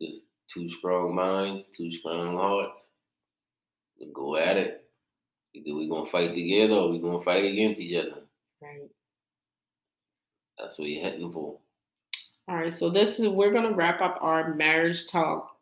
just 0.00 0.28
two 0.48 0.68
strong 0.70 1.14
minds, 1.14 1.68
two 1.76 1.90
strong 1.90 2.36
hearts. 2.36 2.88
We 3.98 4.10
go 4.14 4.36
at 4.36 4.56
it. 4.56 4.84
Either 5.54 5.74
we 5.74 5.88
gonna 5.88 6.08
fight 6.08 6.34
together 6.34 6.74
or 6.74 6.90
we 6.90 6.98
gonna 6.98 7.22
fight 7.22 7.44
against 7.44 7.80
each 7.80 7.96
other. 7.96 8.22
Right. 8.60 8.90
That's 10.58 10.78
what 10.78 10.88
you're 10.88 11.02
heading 11.02 11.32
for. 11.32 11.58
All 12.48 12.56
right, 12.56 12.72
so 12.72 12.90
this 12.90 13.18
is 13.18 13.28
we're 13.28 13.52
gonna 13.52 13.74
wrap 13.74 14.00
up 14.00 14.18
our 14.20 14.54
marriage 14.54 15.08
talk 15.08 15.56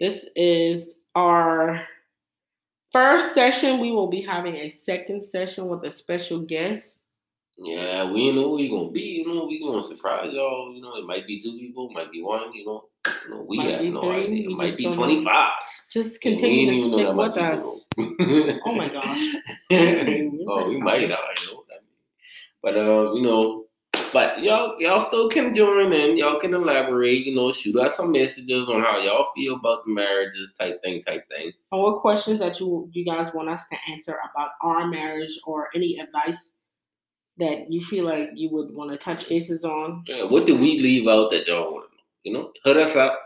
This 0.00 0.26
is 0.34 0.96
our 1.14 1.82
first 2.92 3.34
session. 3.34 3.80
We 3.80 3.92
will 3.92 4.08
be 4.08 4.22
having 4.22 4.56
a 4.56 4.68
second 4.68 5.22
session 5.22 5.68
with 5.68 5.84
a 5.84 5.92
special 5.92 6.40
guest. 6.40 7.00
Yeah, 7.58 8.10
we 8.10 8.32
know 8.32 8.50
who 8.50 8.56
we 8.56 8.68
gonna 8.68 8.90
be. 8.90 9.24
You 9.24 9.34
know, 9.34 9.46
we 9.46 9.62
gonna 9.62 9.82
surprise 9.82 10.30
y'all. 10.32 10.74
You 10.74 10.82
know, 10.82 10.94
it 10.96 11.06
might 11.06 11.26
be 11.26 11.40
two 11.40 11.56
people, 11.58 11.90
might 11.90 12.12
be 12.12 12.22
one. 12.22 12.52
You 12.52 12.66
know, 12.66 12.84
you 13.06 13.30
know 13.30 13.46
we 13.48 13.56
Might 13.56 13.70
have 13.70 13.84
no 13.84 14.00
three, 14.02 14.24
idea. 14.24 14.50
It 14.50 14.56
might 14.56 14.76
be 14.76 14.92
twenty 14.92 15.24
five. 15.24 15.52
Just 15.90 16.20
continue 16.20 16.74
to 16.74 16.88
stick 16.88 17.14
with 17.14 17.36
us. 17.38 17.86
oh 17.98 18.74
my 18.74 18.88
gosh. 18.88 19.20
oh, 19.72 20.68
we 20.68 20.80
might 20.80 21.08
not. 21.08 21.20
You 21.42 21.54
know, 21.54 21.62
but 22.62 22.76
uh, 22.76 23.14
you 23.14 23.22
know, 23.22 23.64
but 24.12 24.42
y'all 24.42 24.76
y'all 24.78 25.00
still 25.00 25.30
can 25.30 25.54
join 25.54 25.94
in. 25.94 26.18
Y'all 26.18 26.38
can 26.38 26.52
elaborate. 26.52 27.24
You 27.24 27.36
know, 27.36 27.52
shoot 27.52 27.76
us 27.76 27.96
some 27.96 28.12
messages 28.12 28.68
on 28.68 28.82
how 28.82 28.98
y'all 28.98 29.28
feel 29.34 29.54
about 29.54 29.86
the 29.86 29.94
marriages, 29.94 30.52
type 30.58 30.82
thing, 30.82 31.00
type 31.02 31.26
thing. 31.30 31.52
And 31.72 31.80
what 31.80 32.02
questions 32.02 32.38
that 32.40 32.60
you 32.60 32.90
you 32.92 33.04
guys 33.06 33.32
want 33.32 33.48
us 33.48 33.62
to 33.72 33.78
answer 33.90 34.18
about 34.30 34.50
our 34.60 34.88
marriage 34.88 35.38
or 35.46 35.68
any 35.74 35.98
advice 35.98 36.52
that 37.38 37.70
you 37.70 37.80
feel 37.80 38.04
like 38.04 38.30
you 38.34 38.50
would 38.50 38.72
want 38.72 38.90
to 38.90 38.98
touch 38.98 39.28
bases 39.28 39.64
on? 39.64 40.04
Yeah, 40.06 40.24
what 40.24 40.46
did 40.46 40.60
we 40.60 40.78
leave 40.78 41.08
out 41.08 41.30
that 41.30 41.46
y'all 41.46 41.72
want 41.72 41.90
to 41.90 41.96
know? 41.96 42.02
You 42.24 42.32
know, 42.32 42.52
hit 42.64 42.76
us 42.76 42.96
up. 42.96 43.20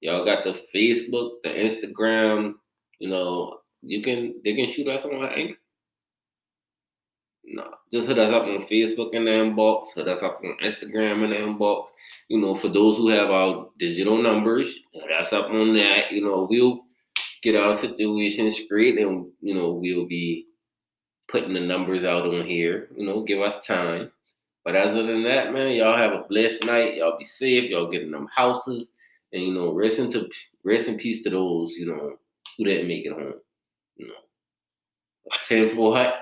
Y'all 0.00 0.24
got 0.24 0.44
the 0.44 0.60
Facebook, 0.74 1.42
the 1.44 1.50
Instagram. 1.50 2.54
You 2.98 3.08
know, 3.08 3.58
you 3.82 4.02
can 4.02 4.40
they 4.44 4.54
can 4.54 4.68
shoot 4.68 4.88
us 4.88 5.04
on 5.04 5.24
Anchor. 5.24 5.56
No, 7.44 7.68
just 7.92 8.08
hit 8.08 8.18
us 8.18 8.32
up 8.32 8.44
on 8.44 8.66
Facebook 8.66 9.12
in 9.14 9.24
the 9.24 9.30
inbox. 9.30 9.94
Hit 9.94 10.08
us 10.08 10.22
up 10.22 10.40
on 10.44 10.56
Instagram 10.62 11.24
in 11.24 11.30
the 11.30 11.36
inbox. 11.36 11.88
You 12.28 12.40
know, 12.40 12.54
for 12.54 12.68
those 12.68 12.96
who 12.96 13.08
have 13.08 13.30
our 13.30 13.68
digital 13.78 14.16
numbers, 14.16 14.74
hit 14.92 15.10
us 15.12 15.32
up 15.32 15.50
on 15.50 15.74
that. 15.74 16.12
You 16.12 16.24
know, 16.24 16.46
we'll 16.48 16.84
get 17.42 17.56
our 17.56 17.74
situation 17.74 18.50
straight, 18.50 18.98
and 18.98 19.26
you 19.40 19.54
know, 19.54 19.72
we'll 19.72 20.06
be 20.06 20.46
putting 21.32 21.54
the 21.54 21.60
numbers 21.60 22.04
out 22.04 22.26
on 22.26 22.46
here. 22.46 22.88
You 22.94 23.06
know, 23.06 23.22
give 23.22 23.40
us 23.40 23.66
time. 23.66 24.12
But 24.64 24.76
other 24.76 25.02
than 25.02 25.24
that, 25.24 25.52
man, 25.52 25.72
y'all 25.72 25.96
have 25.96 26.12
a 26.12 26.24
blessed 26.28 26.64
night. 26.64 26.96
Y'all 26.96 27.18
be 27.18 27.24
safe. 27.24 27.68
Y'all 27.70 27.90
get 27.90 28.02
in 28.02 28.12
them 28.12 28.28
houses, 28.32 28.92
and 29.32 29.42
you 29.42 29.52
know, 29.52 29.72
rest 29.72 29.98
into 29.98 30.28
rest 30.64 30.86
in 30.86 30.96
peace 30.98 31.22
to 31.24 31.30
those 31.30 31.72
you 31.72 31.86
know 31.86 32.16
who 32.56 32.64
didn't 32.64 32.86
make 32.86 33.04
it 33.04 33.12
home. 33.12 33.34
You 33.96 34.08
know, 34.08 34.14
ten 35.48 35.74
four 35.74 35.96
hut. 35.96 36.21